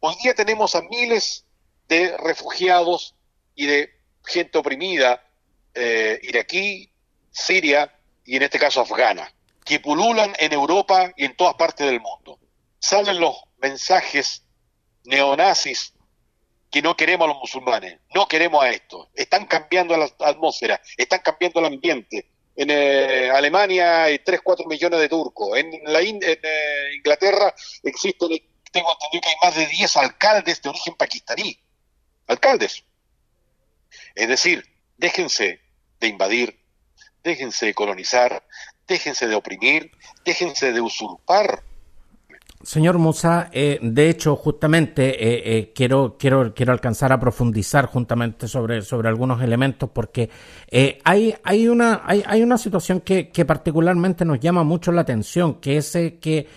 Hoy 0.00 0.16
día 0.22 0.34
tenemos 0.34 0.74
a 0.74 0.82
miles 0.82 1.46
de 1.88 2.16
refugiados 2.18 3.14
y 3.54 3.66
de 3.66 3.90
gente 4.24 4.58
oprimida, 4.58 5.24
eh, 5.74 6.18
iraquí, 6.24 6.92
Siria 7.30 7.96
y 8.24 8.36
en 8.36 8.42
este 8.42 8.58
caso 8.58 8.80
afgana 8.80 9.32
que 9.64 9.80
pululan 9.80 10.34
en 10.38 10.52
Europa 10.52 11.12
y 11.16 11.24
en 11.24 11.36
todas 11.36 11.54
partes 11.54 11.86
del 11.86 12.00
mundo. 12.00 12.38
Salen 12.78 13.20
los 13.20 13.36
mensajes 13.58 14.44
neonazis 15.04 15.94
que 16.70 16.82
no 16.82 16.96
queremos 16.96 17.26
a 17.26 17.32
los 17.32 17.38
musulmanes, 17.38 17.98
no 18.14 18.28
queremos 18.28 18.62
a 18.62 18.70
esto. 18.70 19.10
Están 19.14 19.46
cambiando 19.46 19.96
la 19.96 20.08
atmósfera, 20.20 20.80
están 20.96 21.20
cambiando 21.20 21.60
el 21.60 21.66
ambiente. 21.66 22.30
En 22.54 22.70
eh, 22.70 23.30
Alemania 23.30 24.04
hay 24.04 24.20
3, 24.20 24.40
4 24.42 24.66
millones 24.66 25.00
de 25.00 25.08
turcos. 25.08 25.56
En, 25.58 25.70
la 25.84 26.00
eh, 26.00 26.94
Inglaterra 26.96 27.54
existen, 27.82 28.28
tengo 28.70 28.92
entendido 28.92 29.22
que 29.22 29.28
hay 29.28 29.34
más 29.42 29.56
de 29.56 29.66
10 29.66 29.96
alcaldes 29.96 30.62
de 30.62 30.68
origen 30.68 30.94
pakistaní. 30.94 31.58
Alcaldes. 32.26 32.84
Es 34.14 34.28
decir, 34.28 34.64
déjense 34.96 35.60
de 35.98 36.06
invadir, 36.06 36.60
déjense 37.24 37.66
de 37.66 37.74
colonizar, 37.74 38.46
déjense 38.90 39.26
de 39.26 39.34
oprimir, 39.34 39.90
déjense 40.24 40.72
de 40.72 40.80
usurpar. 40.80 41.62
Señor 42.62 42.98
Musa, 42.98 43.48
eh, 43.52 43.78
de 43.80 44.10
hecho, 44.10 44.36
justamente 44.36 45.02
eh, 45.08 45.42
eh, 45.46 45.72
quiero, 45.74 46.16
quiero, 46.18 46.52
quiero 46.52 46.72
alcanzar 46.72 47.10
a 47.10 47.18
profundizar 47.18 47.86
juntamente 47.86 48.48
sobre, 48.48 48.82
sobre 48.82 49.08
algunos 49.08 49.40
elementos 49.40 49.88
porque 49.94 50.28
hay, 51.04 51.34
hay, 51.42 51.68
una, 51.68 52.02
hay, 52.04 52.22
hay 52.26 52.42
una 52.42 52.58
situación 52.58 53.00
que, 53.00 53.30
que, 53.30 53.46
particularmente 53.46 54.26
nos 54.26 54.40
llama 54.40 54.62
mucho 54.62 54.92
la 54.92 55.00
atención, 55.00 55.54
que 55.54 55.78
es 55.78 55.92
que 56.20 56.48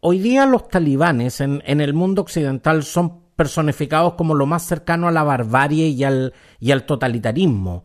hoy 0.00 0.18
día 0.18 0.46
los 0.46 0.66
talibanes 0.68 1.40
en, 1.40 1.62
en 1.64 1.80
el 1.80 1.94
mundo 1.94 2.22
occidental 2.22 2.82
son 2.82 3.28
personificados 3.36 4.14
como 4.14 4.34
lo 4.34 4.46
más 4.46 4.64
cercano 4.64 5.06
a 5.06 5.12
la 5.12 5.22
barbarie 5.22 5.86
y 5.86 6.02
al, 6.02 6.34
y 6.58 6.72
al 6.72 6.86
totalitarismo. 6.86 7.84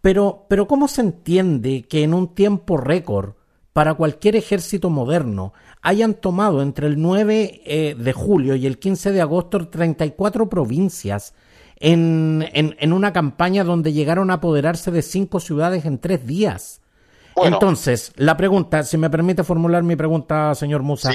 Pero, 0.00 0.46
pero 0.48 0.66
¿cómo 0.68 0.88
se 0.88 1.00
entiende 1.00 1.82
que 1.82 2.02
en 2.02 2.14
un 2.14 2.34
tiempo 2.34 2.76
récord 2.76 3.34
para 3.72 3.94
cualquier 3.94 4.36
ejército 4.36 4.90
moderno 4.90 5.52
hayan 5.82 6.14
tomado 6.14 6.62
entre 6.62 6.86
el 6.86 7.00
9 7.00 7.62
eh, 7.64 7.94
de 7.98 8.12
julio 8.12 8.56
y 8.56 8.66
el 8.66 8.78
15 8.78 9.12
de 9.12 9.20
agosto 9.20 9.68
34 9.68 10.48
provincias 10.48 11.34
en, 11.76 12.44
en, 12.52 12.92
una 12.92 13.12
campaña 13.12 13.62
donde 13.62 13.92
llegaron 13.92 14.30
a 14.30 14.34
apoderarse 14.34 14.90
de 14.90 15.02
cinco 15.02 15.38
ciudades 15.38 15.84
en 15.84 15.98
tres 15.98 16.26
días? 16.26 16.80
Entonces, 17.36 18.12
la 18.16 18.36
pregunta, 18.36 18.82
si 18.82 18.98
me 18.98 19.10
permite 19.10 19.44
formular 19.44 19.84
mi 19.84 19.94
pregunta, 19.94 20.56
señor 20.56 20.82
Musa. 20.82 21.12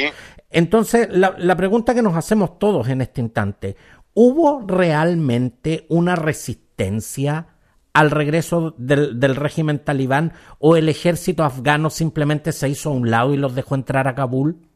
Entonces, 0.50 1.10
la, 1.12 1.36
la 1.38 1.58
pregunta 1.58 1.94
que 1.94 2.02
nos 2.02 2.16
hacemos 2.16 2.60
todos 2.60 2.88
en 2.88 3.02
este 3.02 3.20
instante, 3.20 3.76
¿hubo 4.14 4.64
realmente 4.66 5.86
una 5.90 6.16
resistencia 6.16 7.48
al 7.94 8.10
regreso 8.10 8.74
del, 8.78 9.36
régimen 9.36 9.84
talibán 9.84 10.34
o 10.60 10.76
el 10.76 10.90
ejército 10.90 11.44
afgano 11.44 11.92
simplemente 11.92 12.52
se 12.52 12.68
hizo 12.68 12.90
a 12.90 12.94
un 12.94 13.12
lado 13.12 13.34
y 13.34 13.38
los 13.38 13.54
dejó 13.54 13.76
entrar 13.76 14.08
a 14.08 14.16
Kabul? 14.16 14.68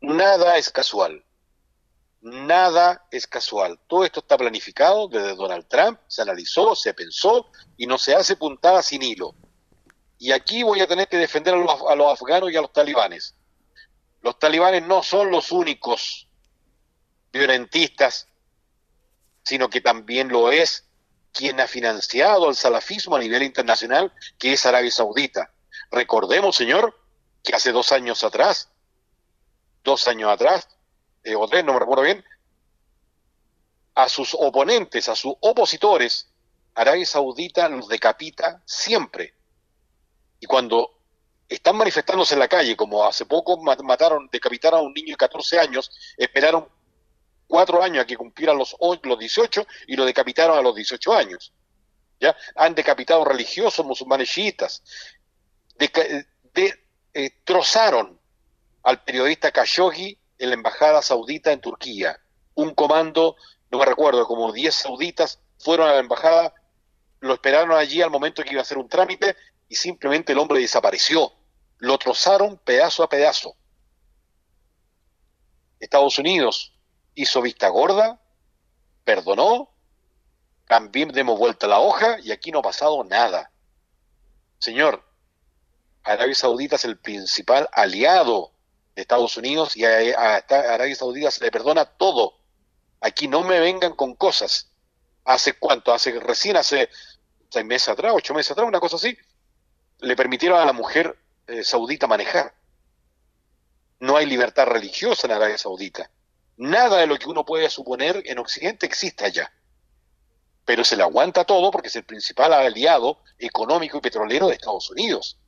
Nada 0.00 0.58
es 0.58 0.70
casual. 0.70 1.24
Nada 2.20 3.06
es 3.12 3.28
casual. 3.28 3.78
Todo 3.86 4.04
esto 4.04 4.20
está 4.20 4.36
planificado 4.36 5.06
desde 5.06 5.36
Donald 5.36 5.66
Trump, 5.68 6.00
se 6.08 6.22
analizó, 6.22 6.74
se 6.74 6.92
pensó 6.92 7.46
y 7.76 7.86
no 7.86 7.96
se 7.96 8.16
hace 8.16 8.34
puntada 8.34 8.82
sin 8.82 9.04
hilo. 9.04 9.36
Y 10.18 10.32
aquí 10.32 10.64
voy 10.64 10.80
a 10.80 10.88
tener 10.88 11.06
que 11.06 11.18
defender 11.18 11.54
a 11.54 11.58
los, 11.58 11.80
a 11.88 11.94
los 11.94 12.20
afganos 12.20 12.50
y 12.50 12.56
a 12.56 12.62
los 12.62 12.72
talibanes. 12.72 13.36
Los 14.22 14.38
talibanes 14.40 14.84
no 14.84 15.04
son 15.04 15.30
los 15.30 15.52
únicos 15.52 16.28
violentistas, 17.32 18.26
sino 19.44 19.70
que 19.70 19.80
también 19.80 20.28
lo 20.28 20.50
es 20.50 20.85
quien 21.36 21.60
ha 21.60 21.66
financiado 21.66 22.48
al 22.48 22.56
salafismo 22.56 23.14
a 23.14 23.18
nivel 23.18 23.42
internacional, 23.42 24.10
que 24.38 24.54
es 24.54 24.64
Arabia 24.64 24.90
Saudita. 24.90 25.52
Recordemos, 25.90 26.56
señor, 26.56 26.98
que 27.44 27.54
hace 27.54 27.72
dos 27.72 27.92
años 27.92 28.24
atrás, 28.24 28.70
dos 29.84 30.08
años 30.08 30.30
atrás, 30.30 30.66
eh, 31.22 31.36
o 31.36 31.46
tres, 31.46 31.62
no 31.62 31.74
me 31.74 31.80
recuerdo 31.80 32.04
bien, 32.04 32.24
a 33.94 34.08
sus 34.08 34.34
oponentes, 34.34 35.10
a 35.10 35.14
sus 35.14 35.34
opositores, 35.40 36.30
Arabia 36.74 37.04
Saudita 37.04 37.68
los 37.68 37.86
decapita 37.86 38.62
siempre. 38.64 39.34
Y 40.40 40.46
cuando 40.46 40.98
están 41.48 41.76
manifestándose 41.76 42.34
en 42.34 42.40
la 42.40 42.48
calle, 42.48 42.76
como 42.76 43.04
hace 43.04 43.26
poco 43.26 43.58
mataron, 43.58 44.28
decapitaron 44.32 44.80
a 44.80 44.82
un 44.82 44.94
niño 44.94 45.12
de 45.12 45.16
14 45.16 45.58
años, 45.58 45.90
esperaron 46.16 46.66
cuatro 47.46 47.82
años 47.82 48.02
a 48.02 48.06
que 48.06 48.16
cumpliera 48.16 48.52
los, 48.52 48.76
los 49.02 49.18
18 49.18 49.66
y 49.86 49.96
lo 49.96 50.04
decapitaron 50.04 50.58
a 50.58 50.62
los 50.62 50.74
18 50.74 51.12
años. 51.12 51.52
¿ya? 52.20 52.36
Han 52.56 52.74
decapitado 52.74 53.24
religiosos 53.24 53.84
musulmanes 53.84 54.28
chiitas. 54.28 54.82
De, 55.76 56.30
eh, 57.14 57.30
trozaron 57.44 58.18
al 58.82 59.02
periodista 59.04 59.50
Khashoggi 59.50 60.18
en 60.38 60.48
la 60.48 60.54
embajada 60.54 61.02
saudita 61.02 61.52
en 61.52 61.60
Turquía. 61.60 62.18
Un 62.54 62.74
comando, 62.74 63.36
no 63.70 63.78
me 63.78 63.84
recuerdo, 63.84 64.26
como 64.26 64.52
10 64.52 64.74
sauditas 64.74 65.40
fueron 65.58 65.88
a 65.88 65.92
la 65.92 66.00
embajada, 66.00 66.54
lo 67.20 67.34
esperaron 67.34 67.72
allí 67.72 68.02
al 68.02 68.10
momento 68.10 68.42
que 68.42 68.52
iba 68.52 68.60
a 68.60 68.62
hacer 68.62 68.78
un 68.78 68.88
trámite 68.88 69.36
y 69.68 69.74
simplemente 69.74 70.32
el 70.32 70.38
hombre 70.38 70.60
desapareció. 70.60 71.32
Lo 71.78 71.98
trozaron 71.98 72.58
pedazo 72.58 73.02
a 73.02 73.08
pedazo. 73.08 73.56
Estados 75.78 76.18
Unidos 76.18 76.75
hizo 77.16 77.42
vista 77.42 77.68
gorda, 77.68 78.20
perdonó, 79.02 79.70
también 80.68 81.08
demos 81.08 81.38
vuelta 81.38 81.66
la 81.66 81.80
hoja 81.80 82.18
y 82.20 82.30
aquí 82.30 82.52
no 82.52 82.60
ha 82.60 82.62
pasado 82.62 83.02
nada. 83.02 83.50
Señor, 84.58 85.04
Arabia 86.04 86.34
Saudita 86.34 86.76
es 86.76 86.84
el 86.84 86.98
principal 86.98 87.68
aliado 87.72 88.52
de 88.94 89.02
Estados 89.02 89.36
Unidos 89.36 89.76
y 89.76 89.84
a, 89.84 90.36
Arabia 90.48 90.94
Saudita 90.94 91.30
se 91.30 91.44
le 91.44 91.50
perdona 91.50 91.84
todo. 91.84 92.34
Aquí 93.00 93.26
no 93.28 93.42
me 93.42 93.58
vengan 93.58 93.94
con 93.94 94.14
cosas. 94.14 94.70
¿Hace 95.24 95.54
cuánto? 95.54 95.92
Hace 95.92 96.18
recién, 96.20 96.56
hace 96.56 96.88
seis 97.48 97.64
meses 97.64 97.88
atrás, 97.88 98.12
ocho 98.14 98.34
meses 98.34 98.52
atrás, 98.52 98.68
una 98.68 98.80
cosa 98.80 98.96
así, 98.96 99.16
le 99.98 100.16
permitieron 100.16 100.60
a 100.60 100.64
la 100.64 100.72
mujer 100.72 101.18
eh, 101.46 101.64
saudita 101.64 102.06
manejar. 102.06 102.54
No 104.00 104.16
hay 104.16 104.26
libertad 104.26 104.66
religiosa 104.66 105.26
en 105.26 105.32
Arabia 105.32 105.58
Saudita. 105.58 106.10
Nada 106.56 106.98
de 106.98 107.06
lo 107.06 107.18
que 107.18 107.28
uno 107.28 107.44
puede 107.44 107.68
suponer 107.68 108.22
en 108.24 108.38
Occidente 108.38 108.86
existe 108.86 109.24
allá. 109.24 109.52
Pero 110.64 110.84
se 110.84 110.96
le 110.96 111.02
aguanta 111.02 111.44
todo 111.44 111.70
porque 111.70 111.88
es 111.88 111.96
el 111.96 112.04
principal 112.04 112.52
aliado 112.52 113.22
económico 113.38 113.98
y 113.98 114.00
petrolero 114.00 114.48
de 114.48 114.54
Estados 114.54 114.90
Unidos. 114.90 115.38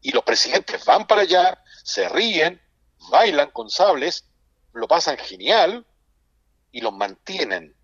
Y 0.00 0.12
los 0.12 0.24
presidentes 0.24 0.84
van 0.84 1.06
para 1.06 1.22
allá, 1.22 1.62
se 1.84 2.08
ríen, 2.08 2.60
bailan 3.10 3.50
con 3.50 3.70
sables, 3.70 4.24
lo 4.72 4.88
pasan 4.88 5.16
genial 5.16 5.86
y 6.72 6.80
los 6.80 6.92
mantienen. 6.92 7.74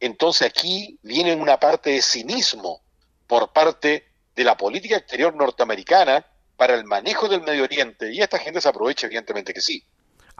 Entonces 0.00 0.48
aquí 0.48 0.98
viene 1.02 1.34
una 1.34 1.58
parte 1.60 1.90
de 1.90 2.02
cinismo 2.02 2.82
por 3.26 3.52
parte 3.52 4.08
de 4.34 4.44
la 4.44 4.56
política 4.56 4.96
exterior 4.96 5.34
norteamericana 5.34 6.24
para 6.56 6.74
el 6.74 6.84
manejo 6.84 7.28
del 7.28 7.42
Medio 7.42 7.64
Oriente 7.64 8.12
y 8.12 8.20
esta 8.20 8.38
gente 8.38 8.60
se 8.60 8.68
aprovecha 8.68 9.06
evidentemente 9.06 9.52
que 9.52 9.60
sí. 9.60 9.84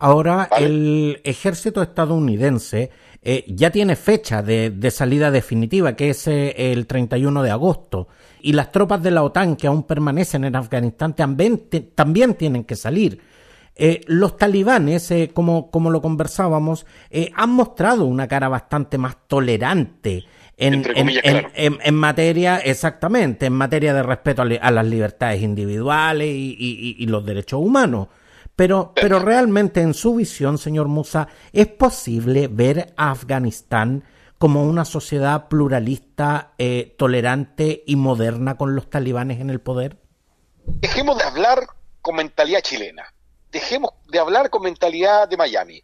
Ahora 0.00 0.48
el 0.56 1.20
ejército 1.24 1.82
estadounidense 1.82 2.90
eh, 3.20 3.44
ya 3.48 3.70
tiene 3.70 3.96
fecha 3.96 4.42
de, 4.42 4.90
salida 4.92 5.32
definitiva, 5.32 5.96
que 5.96 6.11
es 6.11 6.28
eh, 6.28 6.72
el 6.72 6.87
31 6.87 7.42
de 7.42 7.50
agosto, 7.50 8.06
y 8.40 8.52
las 8.52 8.70
tropas 8.70 9.02
de 9.02 9.11
la 9.11 9.24
OTAN 9.24 9.56
que 9.56 9.66
aún 9.66 9.82
permanecen 9.82 10.44
en 10.44 10.54
Afganistán 10.54 11.14
también, 11.14 11.64
también 11.96 12.34
tienen 12.34 12.62
que 12.62 12.76
salir. 12.76 13.20
Eh, 13.74 14.02
los 14.06 14.37
talibanes, 14.37 15.12
como, 15.32 15.68
como 15.70 15.90
lo 15.90 16.00
conversábamos, 16.00 16.87
han 17.34 17.50
mostrado 17.50 18.06
una 18.06 18.28
cara 18.28 18.48
bastante 18.48 18.98
más 18.98 19.16
tolerante 19.26 20.24
en, 20.56 20.84
en, 20.94 21.94
materia, 21.94 22.58
exactamente, 22.58 23.46
en 23.46 23.52
materia 23.52 23.94
de 23.94 24.02
respeto 24.02 24.42
a, 24.42 24.70
las 24.70 24.87
libertades 24.87 25.42
individuales 25.42 26.28
y, 26.30 27.06
los 27.06 27.24
derechos 27.24 27.61
humanos. 27.61 28.08
Pero, 28.59 28.90
pero 28.92 29.21
realmente 29.21 29.83
en 29.83 29.94
su 29.94 30.16
visión, 30.16 30.59
señor 30.59 30.88
Musa, 30.88 31.29
¿es 31.53 31.68
posible 31.68 32.49
ver 32.49 32.92
a 32.97 33.12
Afganistán 33.12 34.03
como 34.37 34.64
una 34.64 34.85
sociedad 34.85 35.47
pluralista, 35.47 36.55
eh, 36.59 36.97
tolerante 36.99 37.85
y 37.87 37.94
moderna 37.94 38.57
con 38.57 38.75
los 38.75 38.90
talibanes 38.90 39.40
en 39.40 39.51
el 39.51 39.61
poder? 39.61 39.97
Dejemos 40.64 41.16
de 41.18 41.23
hablar 41.23 41.68
con 42.03 42.16
mentalidad 42.16 42.61
chilena. 42.62 43.14
Dejemos 43.53 43.92
de 44.09 44.18
hablar 44.18 44.51
con 44.51 44.62
mentalidad 44.62 45.29
de 45.29 45.37
Miami. 45.37 45.81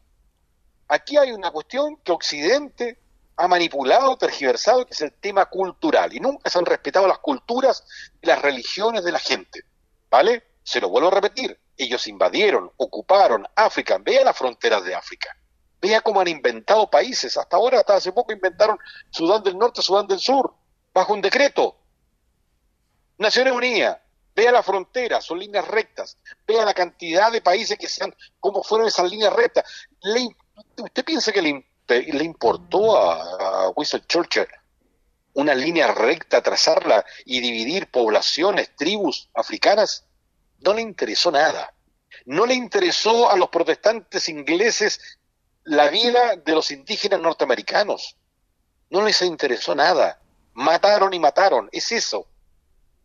Aquí 0.88 1.16
hay 1.16 1.30
una 1.30 1.52
cuestión 1.52 1.98
que 1.98 2.10
Occidente 2.10 2.98
ha 3.36 3.46
manipulado, 3.46 4.16
tergiversado, 4.16 4.84
que 4.84 4.94
es 4.94 5.00
el 5.00 5.12
tema 5.12 5.46
cultural. 5.46 6.12
Y 6.12 6.18
nunca 6.18 6.50
se 6.50 6.58
han 6.58 6.66
respetado 6.66 7.06
las 7.06 7.20
culturas 7.20 7.84
y 8.20 8.26
las 8.26 8.42
religiones 8.42 9.04
de 9.04 9.12
la 9.12 9.20
gente. 9.20 9.60
¿Vale? 10.10 10.42
Se 10.64 10.80
lo 10.80 10.88
vuelvo 10.88 11.06
a 11.06 11.12
repetir. 11.12 11.56
Ellos 11.76 12.06
invadieron, 12.06 12.70
ocuparon 12.76 13.46
África. 13.54 13.98
Vea 13.98 14.24
las 14.24 14.36
fronteras 14.36 14.84
de 14.84 14.94
África. 14.94 15.36
Vea 15.80 16.00
cómo 16.00 16.20
han 16.20 16.28
inventado 16.28 16.88
países. 16.88 17.36
Hasta 17.36 17.56
ahora, 17.56 17.80
hasta 17.80 17.96
hace 17.96 18.12
poco 18.12 18.32
inventaron 18.32 18.78
Sudán 19.10 19.42
del 19.42 19.58
Norte, 19.58 19.82
Sudán 19.82 20.06
del 20.06 20.18
Sur, 20.18 20.54
bajo 20.92 21.12
un 21.12 21.20
decreto. 21.20 21.76
Naciones 23.18 23.52
Unidas, 23.52 23.98
vea 24.34 24.50
la 24.50 24.62
frontera, 24.62 25.20
son 25.20 25.38
líneas 25.38 25.66
rectas. 25.66 26.16
Vea 26.46 26.64
la 26.64 26.74
cantidad 26.74 27.30
de 27.30 27.40
países 27.40 27.78
que 27.78 27.88
sean, 27.88 28.14
cómo 28.40 28.62
fueron 28.62 28.88
esas 28.88 29.10
líneas 29.10 29.32
rectas. 29.32 29.64
¿Usted 30.76 31.04
piensa 31.04 31.32
que 31.32 31.42
le 31.42 31.64
le 31.86 32.24
importó 32.24 32.96
a, 32.98 33.66
a 33.66 33.72
Churchill 34.08 34.46
una 35.34 35.54
línea 35.54 35.88
recta, 35.88 36.42
trazarla 36.42 37.04
y 37.24 37.40
dividir 37.40 37.90
poblaciones, 37.90 38.74
tribus 38.76 39.28
africanas? 39.34 40.06
No 40.60 40.74
le 40.74 40.82
interesó 40.82 41.30
nada. 41.30 41.74
No 42.26 42.46
le 42.46 42.54
interesó 42.54 43.30
a 43.30 43.36
los 43.36 43.48
protestantes 43.48 44.28
ingleses 44.28 45.18
la 45.64 45.88
vida 45.88 46.36
de 46.36 46.52
los 46.52 46.70
indígenas 46.70 47.20
norteamericanos. 47.20 48.16
No 48.90 49.02
les 49.02 49.20
interesó 49.22 49.74
nada. 49.74 50.20
Mataron 50.52 51.12
y 51.12 51.18
mataron. 51.18 51.68
Es 51.72 51.92
eso. 51.92 52.28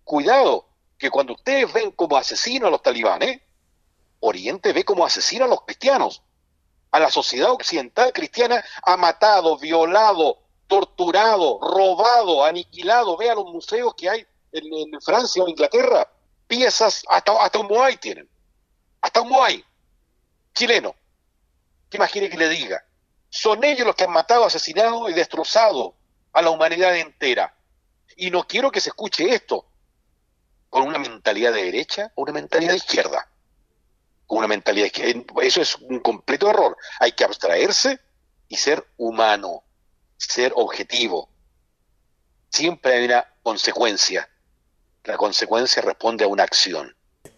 Cuidado, 0.03 0.69
que 0.97 1.09
cuando 1.09 1.33
ustedes 1.33 1.71
ven 1.71 1.91
como 1.91 2.17
asesinos 2.17 2.67
a 2.67 2.71
los 2.71 2.81
talibanes, 2.81 3.41
Oriente 4.21 4.73
ve 4.73 4.83
como 4.83 5.05
asesino 5.05 5.45
a 5.45 5.47
los 5.47 5.61
cristianos 5.61 6.21
a 6.91 6.99
la 6.99 7.11
sociedad 7.11 7.51
occidental 7.51 8.11
cristiana 8.13 8.63
ha 8.83 8.97
matado, 8.97 9.57
violado, 9.57 10.39
torturado, 10.67 11.59
robado, 11.61 12.43
aniquilado. 12.43 13.17
Vea 13.17 13.35
los 13.35 13.45
museos 13.45 13.93
que 13.95 14.09
hay 14.09 14.25
en, 14.51 15.01
Francia 15.01 15.43
o 15.43 15.47
Inglaterra. 15.47 16.07
Piezas, 16.49 17.03
hasta, 17.07 17.31
hasta 17.41 17.59
un 17.59 17.67
Moai 17.67 17.95
tienen. 17.95 18.29
Hasta 18.99 19.21
un 19.21 19.29
Moai. 19.29 19.63
Chileno. 20.53 20.93
¿Qué 21.89 21.97
quiere 22.11 22.29
que 22.29 22.37
le 22.37 22.49
diga? 22.49 22.83
Son 23.29 23.63
ellos 23.63 23.87
los 23.87 23.95
que 23.95 24.03
han 24.03 24.11
matado, 24.11 24.43
asesinado 24.43 25.09
y 25.09 25.13
destrozado 25.13 25.95
a 26.33 26.41
la 26.41 26.49
humanidad 26.49 26.97
entera. 26.97 27.55
Y 28.17 28.31
no 28.31 28.45
quiero 28.45 28.71
que 28.71 28.81
se 28.81 28.89
escuche 28.89 29.33
esto 29.33 29.65
con 30.69 30.81
una 30.85 30.99
mentalidad 30.99 31.53
de 31.53 31.63
derecha 31.63 32.11
o 32.15 32.23
una 32.23 32.33
mentalidad 32.33 32.71
de 32.71 32.77
izquierda 32.77 33.29
con 34.29 34.37
una 34.37 34.47
mentalidad 34.47 34.91
que 34.91 35.25
eso 35.41 35.59
es 35.59 35.75
un 35.77 36.01
completo 36.01 36.51
error. 36.51 36.77
Hay 36.99 37.13
que 37.13 37.23
abstraerse 37.23 37.99
y 38.47 38.57
ser 38.57 38.87
humano, 38.97 39.63
ser 40.17 40.53
objetivo. 40.55 41.31
Siempre 42.51 42.93
hay 42.93 43.05
una 43.05 43.25
consecuencia. 43.41 44.29
La 45.03 45.17
consecuencia 45.17 45.81
responde 45.81 46.23
a 46.25 46.27
una 46.27 46.43
acción. 46.43 46.95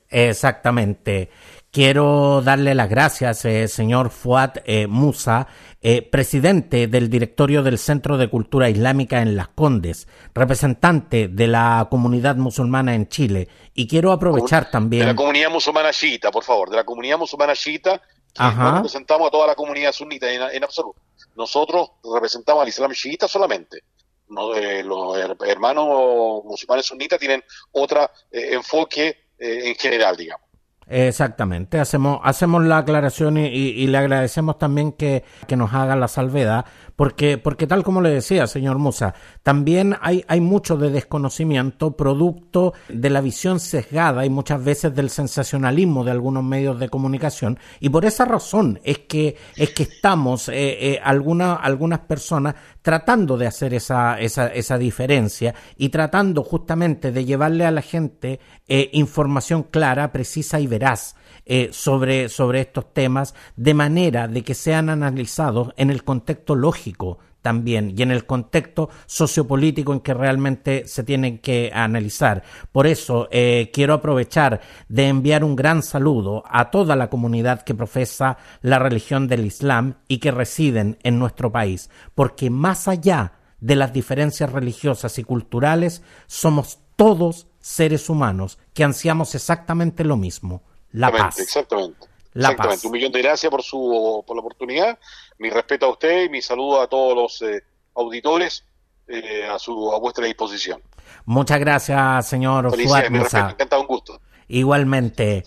Exactamente. 0.10 1.30
Quiero 1.71 2.41
darle 2.41 2.76
las 2.76 2.89
gracias, 2.89 3.45
eh, 3.45 3.65
señor 3.69 4.10
Fuad 4.10 4.58
eh, 4.65 4.88
Musa, 4.88 5.47
eh, 5.82 6.02
presidente 6.02 6.88
del 6.88 7.10
directorio 7.10 7.63
del 7.63 7.78
Centro 7.78 8.17
de 8.17 8.30
Cultura 8.30 8.69
Islámica 8.69 9.21
en 9.21 9.38
Las 9.38 9.47
Condes, 9.47 10.06
representante 10.34 11.30
de 11.30 11.47
la 11.47 11.88
comunidad 11.89 12.36
musulmana 12.36 12.93
en 12.93 13.08
Chile. 13.08 13.47
Y 13.74 13.88
quiero 13.88 14.12
aprovechar 14.12 14.69
también. 14.69 15.04
De 15.04 15.13
la 15.13 15.15
comunidad 15.15 15.50
musulmana 15.50 15.91
chiita, 15.91 16.30
por 16.30 16.43
favor, 16.43 16.69
de 16.69 16.76
la 16.76 16.84
comunidad 16.84 17.17
musulmana 17.17 17.54
chiita, 17.54 18.02
representamos 18.36 19.30
a 19.30 19.32
toda 19.32 19.47
la 19.47 19.56
comunidad 19.56 19.93
sunita 19.93 20.30
en, 20.30 20.63
absoluto. 20.65 21.00
Nosotros 21.38 21.91
representamos 22.13 22.63
al 22.63 22.67
Islam 22.67 22.91
chiita 22.91 23.30
solamente. 23.30 23.84
Los 24.32 25.17
hermanos 25.48 26.44
musulmanes 26.46 26.86
sunitas 26.86 27.20
tienen 27.20 27.44
otro 27.72 28.10
enfoque 28.32 29.17
en 29.38 29.76
general, 29.76 30.15
digamos. 30.15 30.52
Exactamente, 30.88 31.80
hacemos, 31.80 32.20
hacemos 32.22 32.65
la 32.65 32.80
aclaración 32.80 33.38
y, 33.38 33.88
le 33.88 33.98
agradecemos 33.98 34.58
también 34.58 34.91
que, 34.91 35.24
que, 35.48 35.56
nos 35.56 35.74
haga 35.74 35.96
la 35.96 36.10
salvedad, 36.10 36.65
porque, 36.95 37.38
porque 37.38 37.67
tal 37.67 37.84
como 37.84 38.02
le 38.02 38.10
decía, 38.10 38.48
señor 38.48 38.77
Musa, 38.77 39.13
también 39.44 39.96
hay, 40.02 40.23
hay 40.27 40.42
mucho 40.42 40.77
de 40.77 40.89
desconocimiento 40.89 41.96
producto 41.96 42.73
de 42.89 43.10
la 43.10 43.21
visión 43.21 43.60
sesgada 43.60 44.25
y 44.25 44.29
muchas 44.29 44.63
veces 44.63 44.96
del 44.96 45.10
sensacionalismo 45.10 46.04
de 46.04 46.12
algunos 46.12 46.44
medios 46.44 46.79
de 46.79 46.89
comunicación, 46.89 47.60
y 47.79 47.89
por 47.89 48.06
esa 48.06 48.25
razón 48.25 48.79
es 48.83 49.00
que, 49.00 49.35
es 49.56 49.71
que 49.71 49.83
estamos, 49.83 50.50
eh, 50.50 50.94
eh, 50.94 51.00
algunas 51.04 52.00
personas, 52.00 52.56
tratando 52.81 53.37
de 53.37 53.48
hacer 53.48 53.73
esa, 53.73 54.19
esa, 54.19 54.48
esa 54.48 54.77
diferencia 54.77 55.54
y 55.77 55.89
tratando 55.89 56.44
justamente 56.44 57.12
de 57.12 57.25
llevarle 57.25 57.65
a 57.65 57.71
la 57.71 57.81
gente 57.81 58.39
eh, 58.67 58.89
información 58.94 59.63
clara, 59.63 60.12
precisa 60.12 60.60
y 60.60 60.67
veraz 60.67 61.15
eh, 61.54 61.67
sobre, 61.73 62.29
sobre 62.29 62.62
estos 62.62 62.93
temas, 62.93 63.35
de 63.58 63.73
manera 63.73 64.29
de 64.29 64.41
que 64.41 64.54
sean 64.54 64.87
analizados 64.87 65.73
en 65.75 65.89
el 65.89 66.06
contexto 66.06 66.56
lógico 66.56 67.19
también 67.41 67.93
y 67.93 68.04
en 68.04 68.12
el 68.12 68.25
contexto 68.25 68.89
sociopolítico 69.06 69.91
en 69.91 69.99
que 69.99 70.13
realmente 70.13 70.87
se 70.87 71.04
tienen 71.04 71.39
que 71.39 71.69
analizar. 71.73 72.43
Por 72.71 72.87
eso 72.87 73.27
eh, 73.31 73.69
quiero 73.73 73.95
aprovechar 73.95 74.62
de 74.87 75.10
enviar 75.10 75.43
un 75.43 75.58
gran 75.58 75.83
saludo 75.83 76.45
a 76.47 76.71
toda 76.71 76.95
la 76.95 77.10
comunidad 77.10 77.63
que 77.63 77.75
profesa 77.75 78.37
la 78.62 78.79
religión 78.79 79.27
del 79.27 79.45
Islam 79.45 79.95
y 80.08 80.19
que 80.19 80.31
residen 80.31 80.99
en 81.04 81.19
nuestro 81.19 81.52
país, 81.52 81.89
porque 82.15 82.49
más 82.49 82.87
allá 82.87 83.33
de 83.60 83.75
las 83.75 83.91
diferencias 83.91 84.54
religiosas 84.54 85.19
y 85.19 85.25
culturales, 85.25 86.02
somos 86.27 86.79
todos 86.95 87.47
seres 87.60 88.10
humanos 88.10 88.58
que 88.73 88.85
ansiamos 88.85 89.35
exactamente 89.35 90.06
lo 90.06 90.15
mismo, 90.15 90.63
la 90.94 91.12
paz. 91.12 91.39
Exactamente. 91.39 92.08
exactamente. 92.33 92.87
Un 92.87 92.94
millón 92.94 93.12
de 93.12 93.21
gracias 93.21 93.50
por, 93.50 93.63
su, 93.63 94.23
por 94.25 94.35
la 94.35 94.42
oportunidad. 94.42 95.00
Mi 95.37 95.50
respeto 95.50 95.85
a 95.87 95.89
usted 95.89 96.25
y 96.25 96.29
mi 96.29 96.42
saludo 96.42 96.81
a 96.81 96.87
todos 96.87 97.15
los 97.15 97.42
eh, 97.42 97.63
auditores 97.96 98.65
eh, 99.08 99.48
a, 99.48 99.60
su, 99.60 99.92
a 99.94 100.00
vuestra 100.00 100.25
disposición. 100.25 100.81
Muchas 101.25 101.60
gracias, 101.60 102.27
señor 102.27 102.71
Fuad 102.75 103.10
Musa. 103.10 103.52
Encantado, 103.52 103.81
un 103.81 103.87
gusto. 103.87 104.21
Igualmente. 104.48 105.44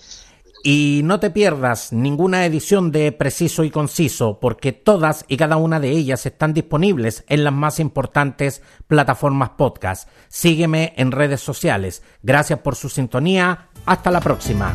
Y 0.66 1.02
no 1.04 1.20
te 1.20 1.28
pierdas 1.28 1.92
ninguna 1.92 2.46
edición 2.46 2.90
de 2.90 3.12
Preciso 3.12 3.64
y 3.64 3.70
Conciso, 3.70 4.40
porque 4.40 4.72
todas 4.72 5.26
y 5.28 5.36
cada 5.36 5.58
una 5.58 5.78
de 5.78 5.90
ellas 5.90 6.24
están 6.24 6.54
disponibles 6.54 7.22
en 7.28 7.44
las 7.44 7.52
más 7.52 7.80
importantes 7.80 8.62
plataformas 8.86 9.50
podcast. 9.58 10.08
Sígueme 10.28 10.94
en 10.96 11.12
redes 11.12 11.42
sociales. 11.42 12.02
Gracias 12.22 12.60
por 12.60 12.76
su 12.76 12.88
sintonía. 12.88 13.68
Hasta 13.84 14.10
la 14.10 14.22
próxima. 14.22 14.74